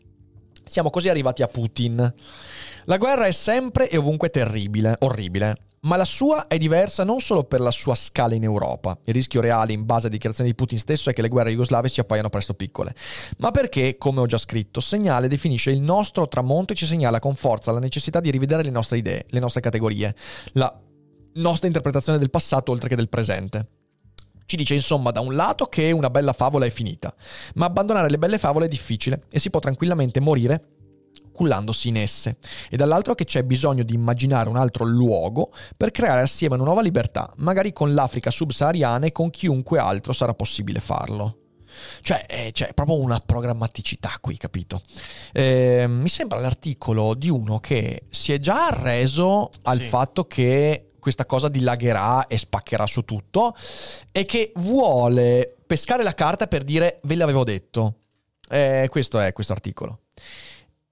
[0.70, 2.14] Siamo così arrivati a Putin.
[2.90, 7.44] La guerra è sempre e ovunque terribile, orribile, ma la sua è diversa non solo
[7.44, 8.98] per la sua scala in Europa.
[9.04, 11.88] Il rischio reale, in base a dichiarazioni di Putin stesso, è che le guerre jugoslave
[11.88, 12.96] si appaiano presto piccole,
[13.38, 17.36] ma perché, come ho già scritto, segnale definisce il nostro tramonto e ci segnala con
[17.36, 20.16] forza la necessità di rivedere le nostre idee, le nostre categorie,
[20.54, 20.82] la
[21.34, 23.68] nostra interpretazione del passato oltre che del presente.
[24.48, 27.14] Ci dice insomma da un lato che una bella favola è finita,
[27.54, 30.78] ma abbandonare le belle favole è difficile e si può tranquillamente morire
[31.40, 32.36] cullandosi in esse,
[32.70, 36.82] e dall'altro che c'è bisogno di immaginare un altro luogo per creare assieme una nuova
[36.82, 41.38] libertà, magari con l'Africa subsahariana e con chiunque altro sarà possibile farlo.
[42.02, 44.82] Cioè, eh, c'è proprio una programmaticità qui, capito?
[45.32, 49.88] Eh, mi sembra l'articolo di uno che si è già arreso al Sì.
[49.88, 53.56] fatto che questa cosa dilagherà e spaccherà su tutto
[54.12, 57.94] e che vuole pescare la carta per dire ve l'avevo detto.
[58.50, 60.00] Eh, questo è questo articolo.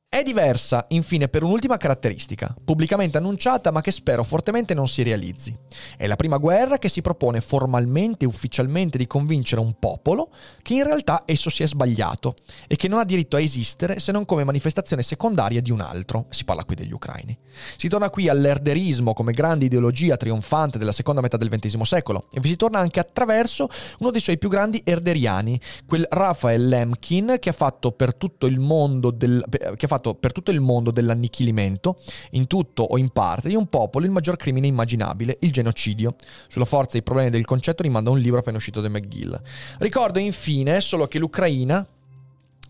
[0.09, 5.53] È diversa, infine, per un'ultima caratteristica, pubblicamente annunciata ma che spero fortemente non si realizzi.
[5.97, 10.29] È la prima guerra che si propone formalmente e ufficialmente di convincere un popolo
[10.61, 12.35] che in realtà esso si è sbagliato
[12.67, 16.27] e che non ha diritto a esistere se non come manifestazione secondaria di un altro.
[16.29, 17.37] Si parla qui degli ucraini.
[17.75, 22.39] Si torna qui all'erderismo come grande ideologia trionfante della seconda metà del XX secolo e
[22.39, 23.67] vi si torna anche attraverso
[23.99, 28.59] uno dei suoi più grandi erderiani, quel Raphael Lemkin che ha fatto per tutto il
[28.59, 31.97] mondo del, che ha fatto per tutto il mondo dell'annichilimento,
[32.31, 36.15] in tutto o in parte, di un popolo il maggior crimine immaginabile, il genocidio.
[36.47, 39.39] Sulla forza dei problemi del concetto rimanda un libro appena uscito da McGill.
[39.79, 41.85] Ricordo infine solo che l'Ucraina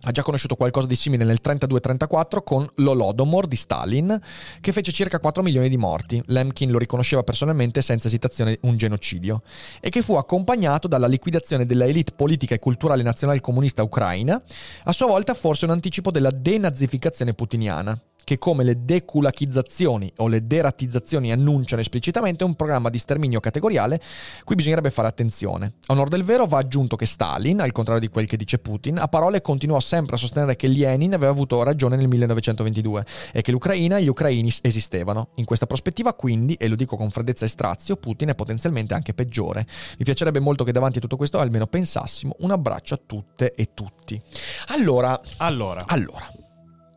[0.01, 4.19] ha già conosciuto qualcosa di simile nel 32-34 con l'Olodomor di Stalin,
[4.61, 6.21] che fece circa 4 milioni di morti.
[6.27, 9.41] Lemkin lo riconosceva personalmente senza esitazione un genocidio,
[9.79, 14.41] e che fu accompagnato dalla liquidazione della elite politica e culturale nazionale comunista ucraina,
[14.83, 17.99] a sua volta forse un anticipo della denazificazione putiniana.
[18.27, 24.01] Che come le deculachizzazioni o le deratizzazioni annunciano esplicitamente un programma di sterminio categoriale
[24.43, 25.75] cui bisognerebbe fare attenzione.
[25.85, 28.97] A onor del vero va aggiunto che Stalin, al contrario di quel che dice Putin,
[28.97, 33.51] a parole continuò sempre a sostenere che Lenin aveva avuto ragione nel 1922 e che
[33.51, 35.29] l'Ucraina e gli ucraini esistevano.
[35.35, 39.13] In questa prospettiva quindi, e lo dico con freddezza e strazio, Putin è potenzialmente anche
[39.13, 39.65] peggiore.
[39.97, 43.69] Mi piacerebbe molto che davanti a tutto questo almeno pensassimo un abbraccio a tutte e
[43.73, 44.21] tutti.
[44.67, 45.85] Allora, Allora.
[45.87, 46.29] allora,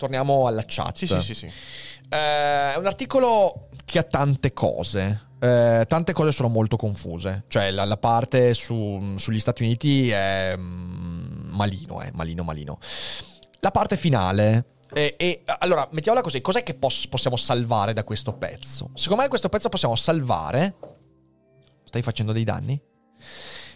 [0.01, 0.97] torniamo alla chat.
[0.97, 1.47] Sì, sì, sì, sì.
[1.47, 5.29] Eh, è un articolo che ha tante cose.
[5.39, 7.45] Eh, tante cose sono molto confuse.
[7.49, 12.79] Cioè, la, la parte su- sugli Stati Uniti è mm, malino, è malino, malino.
[13.61, 14.77] La parte finale.
[14.93, 18.91] E, e, allora, mettiamola così: cos'è che pos- possiamo salvare da questo pezzo?
[18.95, 20.77] Secondo me, questo pezzo possiamo salvare.
[21.85, 22.81] Stai facendo dei danni?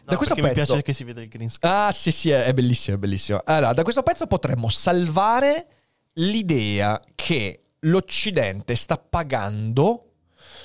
[0.07, 1.75] No, perché mi piace che si vede il green screen.
[1.75, 3.41] Ah, sì, sì, è, è bellissimo, è bellissimo.
[3.45, 5.67] Allora, da questo pezzo potremmo salvare
[6.15, 10.13] l'idea che l'Occidente sta pagando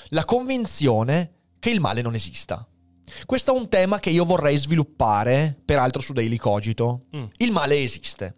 [0.09, 2.65] la convinzione che il male non esista.
[3.25, 7.05] Questo è un tema che io vorrei sviluppare, peraltro su Daily Cogito.
[7.15, 7.25] Mm.
[7.37, 8.35] Il male esiste.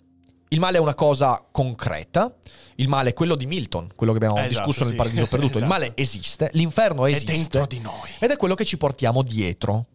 [0.49, 2.33] Il male è una cosa concreta.
[2.75, 4.97] Il male è quello di Milton, quello che abbiamo Eh, esatto, discusso nel sì.
[4.97, 5.57] Paradiso Perduto.
[5.59, 5.79] Il Esatto.
[5.79, 7.31] male esiste, l'inferno È esiste.
[7.33, 8.09] dentro di noi.
[8.19, 9.85] Ed è quello che ci portiamo dietro.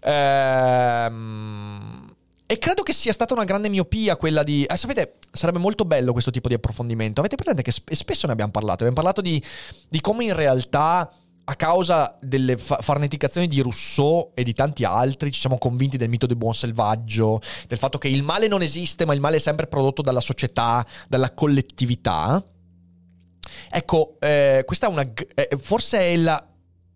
[0.00, 2.05] Ehm,
[2.46, 4.64] e credo che sia stata una grande miopia quella di...
[4.64, 7.20] eh, sapete, sarebbe molto bello questo tipo di approfondimento.
[7.20, 8.84] Avete presente che sp- spesso ne abbiamo parlato?
[8.84, 9.42] Abbiamo parlato di,
[9.88, 11.12] di come in realtà
[11.48, 16.08] a causa delle fa- farneticazioni di Rousseau e di tanti altri ci siamo convinti del
[16.08, 19.40] mito del buon selvaggio, del fatto che il male non esiste, ma il male è
[19.40, 22.44] sempre prodotto dalla società, dalla collettività.
[23.70, 25.02] Ecco, eh, questa è una.
[25.34, 26.44] eh, forse è la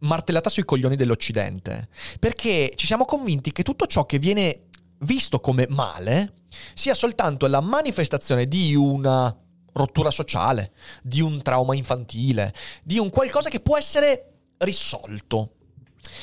[0.01, 1.89] martellata sui coglioni dell'Occidente.
[2.19, 4.69] Perché ci siamo convinti che tutto ciò che viene
[5.01, 6.35] visto come male
[6.75, 9.35] sia soltanto la manifestazione di una
[9.73, 10.73] rottura sociale,
[11.03, 15.55] di un trauma infantile, di un qualcosa che può essere risolto.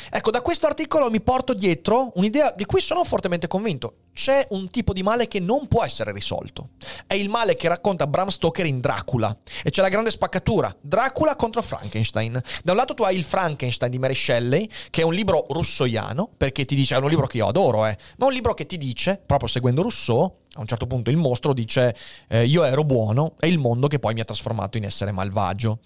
[0.09, 3.95] Ecco, da questo articolo mi porto dietro un'idea di cui sono fortemente convinto.
[4.17, 6.69] C'è un tipo di male che non può essere risolto.
[7.05, 9.37] È il male che racconta Bram Stoker in Dracula.
[9.63, 10.75] E c'è la grande spaccatura.
[10.81, 12.41] Dracula contro Frankenstein.
[12.63, 16.31] Da un lato tu hai il Frankenstein di Mary Shelley, che è un libro russoiano,
[16.35, 18.79] perché ti dice, è un libro che io adoro, eh, ma un libro che ti
[18.79, 21.95] dice, proprio seguendo Rousseau, a un certo punto il mostro dice
[22.29, 25.77] eh, io ero buono, è il mondo che poi mi ha trasformato in essere malvagio.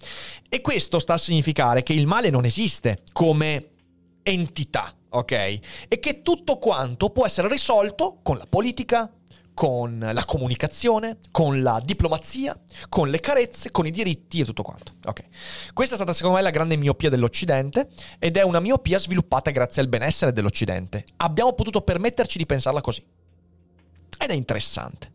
[0.48, 3.72] E questo sta a significare che il male non esiste come
[4.22, 5.32] entità, ok?
[5.88, 9.10] E che tutto quanto può essere risolto con la politica,
[9.54, 12.58] con la comunicazione, con la diplomazia,
[12.88, 14.94] con le carezze, con i diritti e tutto quanto.
[15.04, 15.24] Ok.
[15.72, 17.88] Questa è stata secondo me la grande miopia dell'Occidente
[18.18, 21.04] ed è una miopia sviluppata grazie al benessere dell'Occidente.
[21.18, 23.04] Abbiamo potuto permetterci di pensarla così.
[24.18, 25.10] Ed è interessante.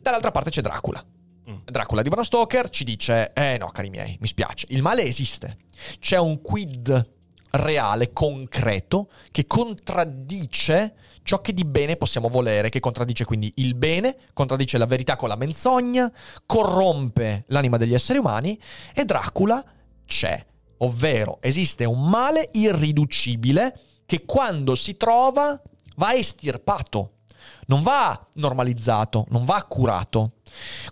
[0.00, 1.04] Dall'altra parte c'è Dracula.
[1.48, 1.56] Mm.
[1.64, 4.66] Dracula di Bram Stoker ci dice: Eh no, cari miei, mi spiace.
[4.70, 5.58] Il male esiste.
[5.98, 7.11] C'è un quid
[7.52, 14.16] reale, concreto, che contraddice ciò che di bene possiamo volere, che contraddice quindi il bene,
[14.32, 16.10] contraddice la verità con la menzogna,
[16.46, 18.60] corrompe l'anima degli esseri umani
[18.94, 19.64] e Dracula
[20.04, 20.44] c'è.
[20.78, 25.60] Ovvero esiste un male irriducibile che quando si trova
[25.96, 27.18] va estirpato,
[27.66, 30.32] non va normalizzato, non va curato.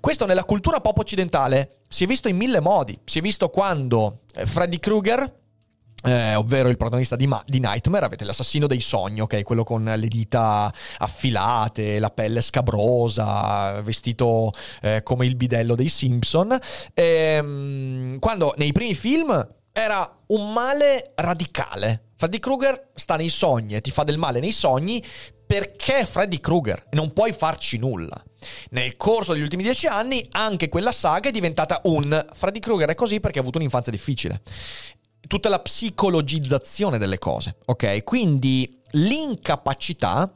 [0.00, 2.96] Questo nella cultura pop occidentale si è visto in mille modi.
[3.04, 5.39] Si è visto quando eh, Freddy Krueger,
[6.04, 9.42] eh, ovvero il protagonista di, Ma- di Nightmare, avete l'assassino dei sogni, ok?
[9.42, 16.56] Quello con le dita affilate, la pelle scabrosa, vestito eh, come il bidello dei Simpson.
[16.94, 22.08] Ehm, quando nei primi film era un male radicale.
[22.16, 25.02] Freddy Krueger sta nei sogni e ti fa del male nei sogni
[25.46, 28.22] perché è Freddy Krueger e non puoi farci nulla.
[28.70, 32.94] Nel corso degli ultimi dieci anni anche quella saga è diventata un Freddy Krueger è
[32.94, 34.42] così perché ha avuto un'infanzia difficile.
[35.26, 38.02] Tutta la psicologizzazione delle cose, ok?
[38.02, 40.34] Quindi l'incapacità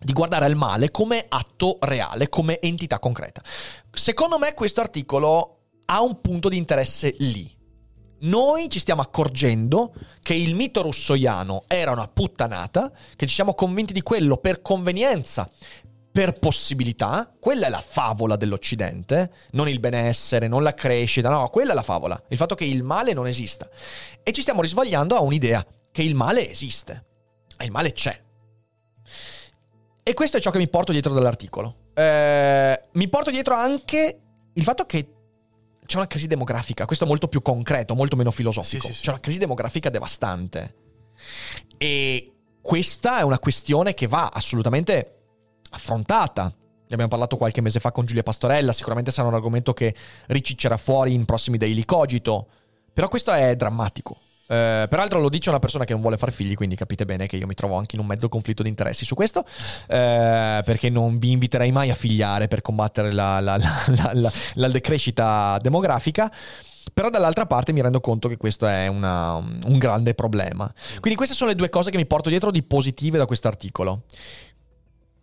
[0.00, 3.42] di guardare al male come atto reale, come entità concreta.
[3.90, 5.54] Secondo me questo articolo
[5.86, 7.56] ha un punto di interesse lì.
[8.20, 13.92] Noi ci stiamo accorgendo che il mito russoiano era una puttanata, che ci siamo convinti
[13.92, 15.48] di quello per convenienza,
[16.10, 21.72] per possibilità, quella è la favola dell'Occidente, non il benessere, non la crescita, no, quella
[21.72, 23.68] è la favola, il fatto che il male non esista.
[24.22, 27.04] E ci stiamo risvegliando a un'idea, che il male esiste,
[27.56, 28.20] e il male c'è.
[30.02, 31.90] E questo è ciò che mi porto dietro dall'articolo.
[31.94, 34.20] Eh, mi porto dietro anche
[34.54, 35.12] il fatto che
[35.84, 38.86] c'è una crisi demografica, questo è molto più concreto, molto meno filosofico.
[38.86, 39.02] Sì, sì, sì.
[39.04, 40.74] C'è una crisi demografica devastante.
[41.76, 45.17] E questa è una questione che va assolutamente
[45.70, 46.44] affrontata.
[46.44, 49.94] Ne abbiamo parlato qualche mese fa con Giulia Pastorella, sicuramente sarà un argomento che
[50.28, 52.46] riciccerà fuori in prossimi Daily Cogito.
[52.92, 54.16] Però questo è drammatico.
[54.50, 57.36] Eh, peraltro lo dice una persona che non vuole far figli, quindi capite bene che
[57.36, 59.44] io mi trovo anche in un mezzo conflitto di interessi su questo,
[59.86, 65.58] eh, perché non vi inviterei mai a figliare per combattere la, la- la- la- decrescita
[65.60, 66.32] demografica.
[66.94, 70.72] Però dall'altra parte mi rendo conto che questo è una- un grande problema.
[71.00, 74.04] Quindi queste sono le due cose che mi porto dietro di positive da questo articolo.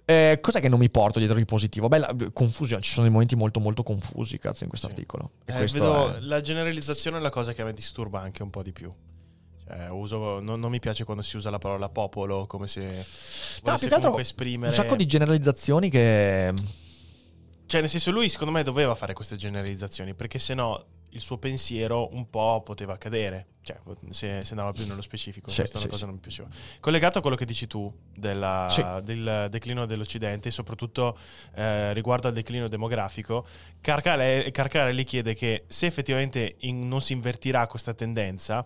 [0.08, 1.88] Eh, cos'è che non mi porto dietro di positivo?
[1.88, 2.82] Beh, la confusione.
[2.84, 4.94] Ci sono dei momenti molto, molto confusi, cazzo, in questo Sì.
[4.94, 5.32] articolo.
[5.46, 8.72] Eh, vedo è- la generalizzazione è la cosa che me disturba anche un po' di
[8.72, 8.94] più.
[9.68, 13.04] Cioè, uso- non, non mi piace quando si usa la parola popolo come se
[13.64, 14.68] No, più che altro esprimere.
[14.70, 16.54] un sacco di generalizzazioni che.
[17.66, 20.80] Cioè, nel senso, lui secondo me doveva fare queste generalizzazioni perché sennò
[21.16, 23.48] il suo pensiero un po' poteva cadere.
[23.66, 23.78] Cioè,
[24.12, 26.06] se, se andava più nello specifico, Sì, questa sì, cosa sì.
[26.06, 26.48] non mi piaceva.
[26.80, 28.86] Collegato a quello che dici tu della- Sì.
[29.02, 31.18] del declino dell'Occidente, e soprattutto
[31.56, 33.46] eh, riguardo al declino demografico,
[33.82, 38.66] Carcarelli chiede che se effettivamente in- non si invertirà questa tendenza,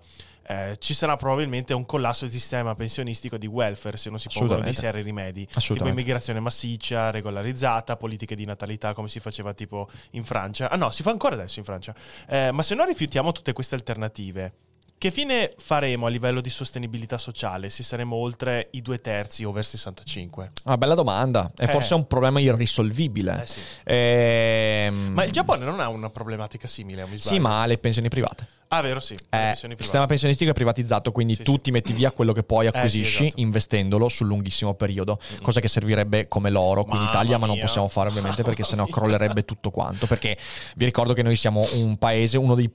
[0.52, 4.62] eh, ci sarà probabilmente un collasso del sistema pensionistico di welfare se non si pongono
[4.62, 4.80] Assolutamente.
[4.80, 5.46] seri rimedi.
[5.46, 10.72] Tipo immigrazione massiccia, regolarizzata, politiche di natalità come si faceva tipo in Francia.
[10.72, 11.94] Ah no, si fa ancora adesso in Francia.
[12.28, 14.54] Eh, ma se noi rifiutiamo tutte queste alternative,
[15.00, 19.66] che fine faremo a livello di sostenibilità sociale se saremo oltre i due terzi, over
[19.66, 20.52] 65?
[20.66, 21.52] Una bella domanda.
[21.58, 21.68] E Eh.
[21.70, 23.42] forse è un problema irrisolvibile.
[23.42, 23.60] Eh sì.
[23.86, 27.36] Ehm, Ma il Giappone non ha una problematica simile, mi sbaglio?
[27.36, 28.48] Sì, ma ha le pensioni private.
[28.72, 29.18] Ah, vero, sì.
[29.32, 31.62] Eh, il sistema pensionistico è privatizzato, quindi Sì, tu sì.
[31.62, 33.42] ti metti via quello che poi Eh, sì, acquisisci esatto.
[33.42, 37.66] investendolo sul lunghissimo periodo, cosa che servirebbe come l'oro qui in Italia, ma non mia.
[37.66, 38.94] possiamo fare ovviamente perché sennò mia.
[38.94, 40.06] crollerebbe tutto quanto.
[40.06, 40.38] Perché
[40.76, 42.70] vi ricordo che noi siamo un paese, uno dei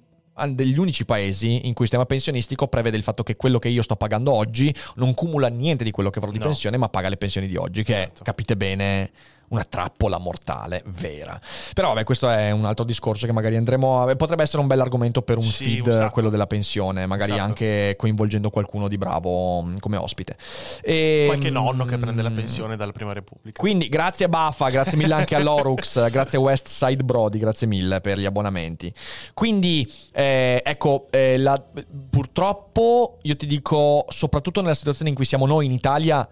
[0.49, 3.83] degli unici paesi in cui il sistema pensionistico prevede il fatto che quello che io
[3.83, 6.47] sto pagando oggi non cumula niente di quello che avrò di No.
[6.47, 9.11] pensione, ma paga le pensioni di oggi, che è, capite bene,
[9.55, 11.41] una trappola mortale vera.
[11.73, 14.17] Però vabbè, questo è un altro discorso che magari andremo a...
[14.17, 16.11] potrebbe essere un bel argomento per un Sì, feed sacco.
[16.13, 17.43] quello della pensione, magari sacco.
[17.45, 20.37] anche coinvolgendo qualcuno di bravo mh, come ospite.
[20.83, 23.59] E, Qualche nonno che prende la mm, pensione dalla Prima Repubblica.
[23.61, 28.19] Quindi grazie Baffa, grazie mille anche all'Orux, grazie a West Side Brody, grazie mille per
[28.19, 28.93] gli abbonamenti.
[29.33, 31.63] Quindi eh, ecco, eh, la-
[32.11, 36.27] purtroppo io ti dico, soprattutto nella situazione in cui siamo noi in Italia,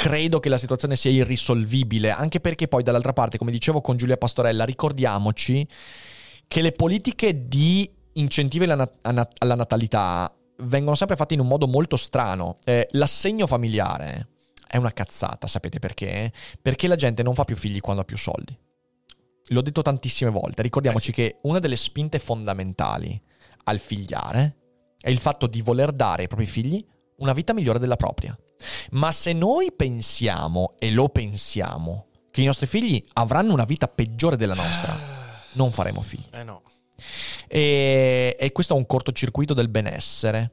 [0.00, 4.16] credo che la situazione sia irrisolvibile, anche perché poi dall'altra parte, come dicevo con Giulia
[4.16, 5.66] Pastorella, ricordiamoci
[6.48, 11.40] che le politiche di incentivi alla, nat- alla nat- alla natalità vengono sempre fatte in
[11.40, 12.56] un modo molto strano.
[12.64, 14.28] Eh, l'assegno familiare
[14.66, 16.32] è una cazzata, sapete perché?
[16.62, 18.58] Perché la gente non fa più figli quando ha più soldi.
[19.48, 21.20] L'ho detto tantissime volte, ricordiamoci Eh sì.
[21.20, 23.20] che una delle spinte fondamentali
[23.64, 24.56] al figliare
[24.98, 26.82] è il fatto di voler dare ai propri figli
[27.18, 28.34] una vita migliore della propria.
[28.92, 34.36] Ma se noi pensiamo, e lo pensiamo, che i nostri figli avranno una vita peggiore
[34.36, 34.96] della nostra,
[35.54, 36.26] non faremo figli.
[36.32, 36.62] Eh no.
[37.48, 40.52] E, e questo è un cortocircuito del benessere.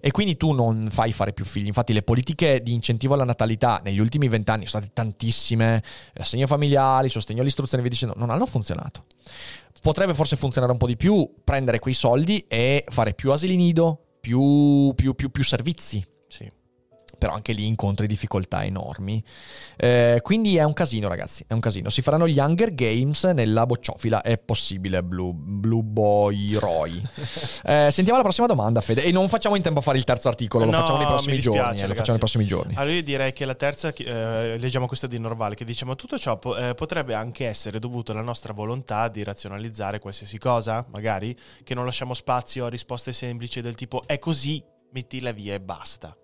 [0.00, 1.66] E quindi tu non fai fare più figli.
[1.66, 5.82] Infatti, le politiche di incentivo alla natalità negli ultimi vent'anni sono state tantissime:
[6.12, 9.04] l'assegno familiare, il sostegno all'istruzione, via dicendo, non hanno funzionato.
[9.80, 14.16] Potrebbe forse funzionare un po' di più prendere quei soldi e fare più asili nido,
[14.20, 16.04] più, più, più, più servizi.
[17.18, 19.22] Però anche lì incontri difficoltà enormi.
[19.76, 21.44] Eh, quindi è un casino, ragazzi.
[21.46, 21.90] È un casino.
[21.90, 24.22] Si faranno gli Hunger Games nella bocciofila.
[24.22, 27.02] È possibile, Blue, Blue Boy Roy.
[27.68, 29.02] Eh, sentiamo la prossima domanda, Fede.
[29.02, 31.32] E non facciamo in tempo a fare il terzo articolo, lo No, facciamo nei prossimi
[31.32, 31.80] mi dispiace, giorni.
[31.80, 32.74] eh, lo facciamo nei prossimi giorni.
[32.76, 36.18] Allora io direi che la terza, eh, leggiamo questa di Norvale, che dice ma tutto
[36.18, 41.74] ciò eh, potrebbe anche essere dovuto alla nostra volontà di razionalizzare qualsiasi cosa, magari, che
[41.74, 44.62] non lasciamo spazio a risposte semplici del tipo è così,
[44.92, 46.16] mettila via e basta.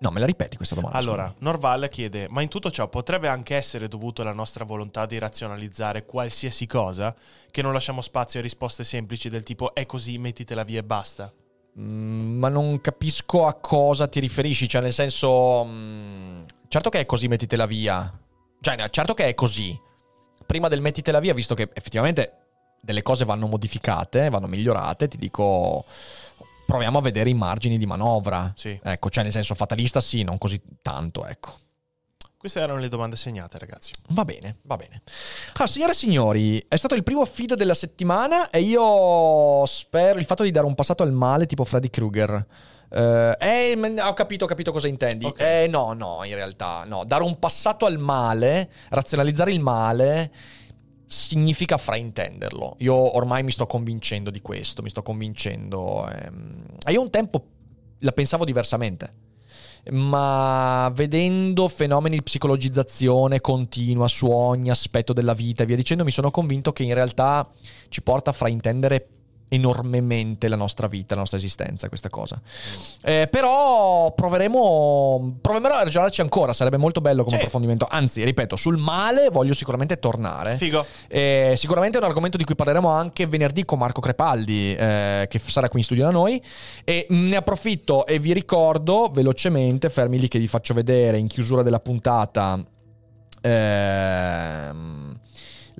[0.00, 0.96] No, me la ripeti questa domanda?
[0.96, 1.36] Allora, scusa?
[1.40, 6.06] Norval chiede, ma in tutto ciò potrebbe anche essere dovuto alla nostra volontà di razionalizzare
[6.06, 7.14] qualsiasi cosa,
[7.50, 11.30] che non lasciamo spazio a risposte semplici del tipo è così, mettitela via e basta?
[11.78, 14.68] Mm, ma non capisco a cosa ti riferisci.
[14.68, 15.64] Cioè, nel senso.
[15.66, 18.10] mm, certo che è così, mettitela via.
[18.58, 19.78] Cioè, certo che è così.
[20.46, 22.36] Prima del mettitela via, visto che effettivamente
[22.80, 25.84] delle cose vanno modificate, vanno migliorate, ti dico.
[26.70, 28.52] Proviamo a vedere i margini di manovra.
[28.54, 28.78] Sì.
[28.80, 31.50] Ecco, cioè, nel senso, fatalista sì, non così tanto, ecco.
[32.36, 33.92] Queste erano le domande segnate, ragazzi.
[34.10, 35.02] Va bene, va bene.
[35.54, 40.24] Ah, signore e signori, è stato il primo feed della settimana e io spero il
[40.24, 42.46] fatto di dare un passato al male tipo Freddy Krueger.
[42.88, 45.26] Eh, eh, m- ho capito, ho capito cosa intendi.
[45.26, 45.40] Ok.
[45.40, 47.02] Eh, no, no, in realtà, no.
[47.04, 50.30] Dare un passato al male, razionalizzare il male,
[51.10, 52.76] significa fraintenderlo.
[52.78, 56.08] Io ormai mi sto convincendo di questo, mi sto convincendo.
[56.08, 56.64] ehm.
[56.88, 57.44] Io un tempo
[57.98, 59.28] la pensavo diversamente.
[59.92, 66.10] ma vedendo fenomeni di psicologizzazione continua su ogni aspetto della vita e via dicendo, mi
[66.10, 67.48] sono convinto che in realtà
[67.88, 69.08] ci porta a fraintendere
[69.52, 72.40] enormemente la nostra vita, la nostra esistenza, questa cosa.
[73.02, 77.42] Eh, però proveremo, proveremo a ragionarci ancora, sarebbe molto bello come Sì.
[77.42, 77.86] approfondimento.
[77.90, 80.56] Anzi, ripeto, sul male voglio sicuramente tornare.
[80.56, 80.84] Figo.
[81.08, 85.38] Eh, sicuramente è un argomento di cui parleremo anche venerdì con Marco Crepaldi, eh, che
[85.38, 86.40] sarà qui in studio da noi.
[86.84, 91.26] E mh, ne approfitto e vi ricordo velocemente, fermi lì che vi faccio vedere in
[91.26, 92.58] chiusura della puntata.
[93.42, 95.09] ehm,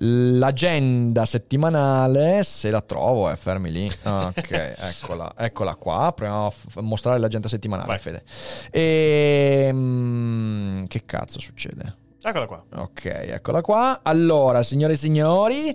[0.02, 3.90] L'agenda settimanale, se la trovo, eh, fermi lì.
[4.02, 6.10] Ok, eccola, eccola qua.
[6.16, 7.98] Proviamo a f- mostrare l'agenda settimanale, Vai.
[7.98, 8.22] Fede.
[8.70, 11.96] E, mm, che cazzo succede?
[12.22, 12.62] Eccola qua.
[12.76, 14.00] Ok, eccola qua.
[14.02, 15.74] Allora, signore e signori,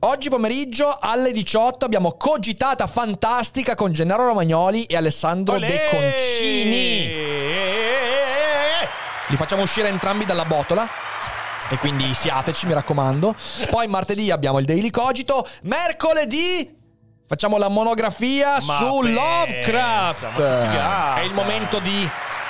[0.00, 5.66] oggi pomeriggio alle 18 abbiamo cogitata fantastica con Gennaro Romagnoli e Alessandro Olè!
[5.66, 7.06] De Concini.
[9.28, 10.86] Li facciamo uscire entrambi dalla botola.
[11.72, 13.34] E quindi siateci, mi raccomando.
[13.70, 15.48] Poi martedì abbiamo il Daily Cogito.
[15.62, 16.78] Mercoledì
[17.26, 20.38] facciamo la monografia Ma su pensa, Lovecraft.
[21.16, 22.06] È il momento di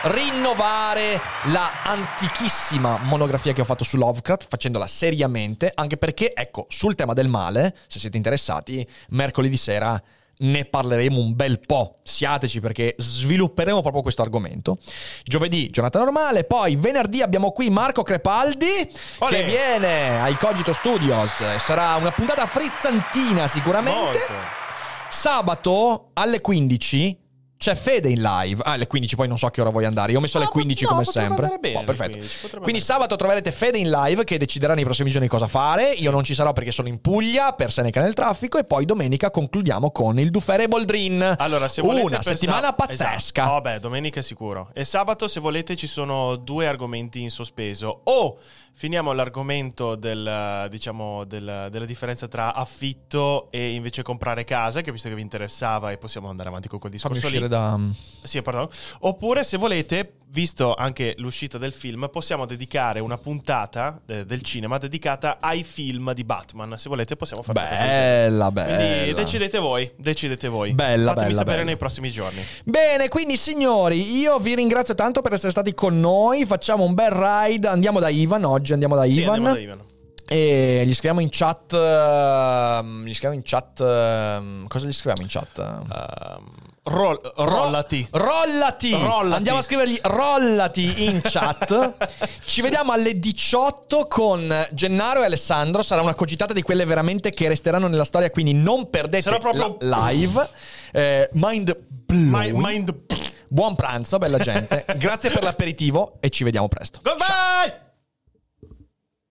[0.06, 6.96] rinnovare la antichissima monografia che ho fatto su Lovecraft, facendola seriamente, anche perché, ecco, sul
[6.96, 10.02] tema del male, se siete interessati, mercoledì sera
[10.42, 11.98] ne parleremo un bel po'.
[12.02, 14.78] Siateci perché svilupperemo proprio questo argomento.
[15.24, 16.44] Giovedì, giornata normale.
[16.44, 19.30] Poi venerdì abbiamo qui Marco Crepaldi Olè.
[19.30, 21.56] che viene ai Cogito Studios.
[21.56, 23.98] Sarà una puntata frizzantina sicuramente.
[24.00, 24.60] Molto.
[25.08, 27.21] Sabato alle 15
[27.62, 28.60] c'è Fede in live.
[28.64, 30.10] Ah, alle 15, poi non so a che ora vuoi andare.
[30.10, 31.44] Io ho messo alle No, 15 no, come sempre.
[31.44, 32.10] andare bene Oh, perfetto.
[32.10, 35.92] 15, potrebbe Quindi sabato troverete Fede in live che deciderà nei prossimi giorni cosa fare.
[35.92, 38.58] Io non ci sarò perché sono in Puglia per Seneca nel traffico.
[38.58, 41.36] E poi domenica concludiamo con il Dufere Boldrin.
[41.38, 43.42] Allora, se volete Una per settimana sab- pazzesca.
[43.44, 43.68] Esatto.
[43.68, 44.70] Oh, domenica è sicuro.
[44.74, 48.00] E sabato, se volete, ci sono due argomenti in sospeso.
[48.04, 48.38] O
[48.74, 55.08] finiamo l'argomento del, diciamo, del- della differenza tra affitto e invece comprare casa, che visto
[55.08, 57.46] che vi interessava e possiamo andare avanti con quel discorso lì.
[57.48, 57.78] da.
[58.22, 58.68] Sì, pardon.
[59.00, 64.78] Oppure, se volete, visto anche l'uscita del film, possiamo dedicare una puntata eh, del cinema
[64.78, 66.74] dedicata ai film di Batman.
[66.78, 67.60] Se volete, possiamo fare.
[67.60, 68.76] Bella, bella.
[68.76, 70.72] Quindi decidete voi, decidete voi.
[70.72, 71.68] Bella, Fatemi bella, sapere bella.
[71.68, 72.40] nei prossimi giorni.
[72.64, 76.46] Bene, quindi signori, io vi ringrazio tanto per essere stati con noi.
[76.46, 77.68] Facciamo un bel ride.
[77.68, 79.34] Andiamo da Ivan oggi, andiamo da Sì, Ivan.
[79.34, 79.80] andiamo da Ivan.
[80.28, 81.72] E gli scriviamo in chat.
[81.72, 83.80] ehm, gli scriviamo in chat.
[83.80, 85.58] ehm, cosa gli scriviamo in chat?
[85.58, 86.44] Ehm,
[86.84, 88.06] roll- rollati.
[88.10, 88.92] Rollati.
[88.92, 89.34] Rollati.
[89.34, 91.94] Andiamo a scrivergli rollati in chat.
[92.46, 95.82] Ci vediamo alle 18 con Gennaro e Alessandro.
[95.82, 98.30] Sarà una cogitata di quelle veramente che resteranno nella storia.
[98.30, 100.48] Quindi non perdete Sarà proprio- la live.
[100.92, 102.52] Eh, mind blowing.
[102.54, 102.94] My- mind.
[103.48, 104.84] Buon pranzo, bella gente.
[104.96, 107.00] Grazie per l'aperitivo e ci vediamo presto.
[107.02, 107.90] Goodbye!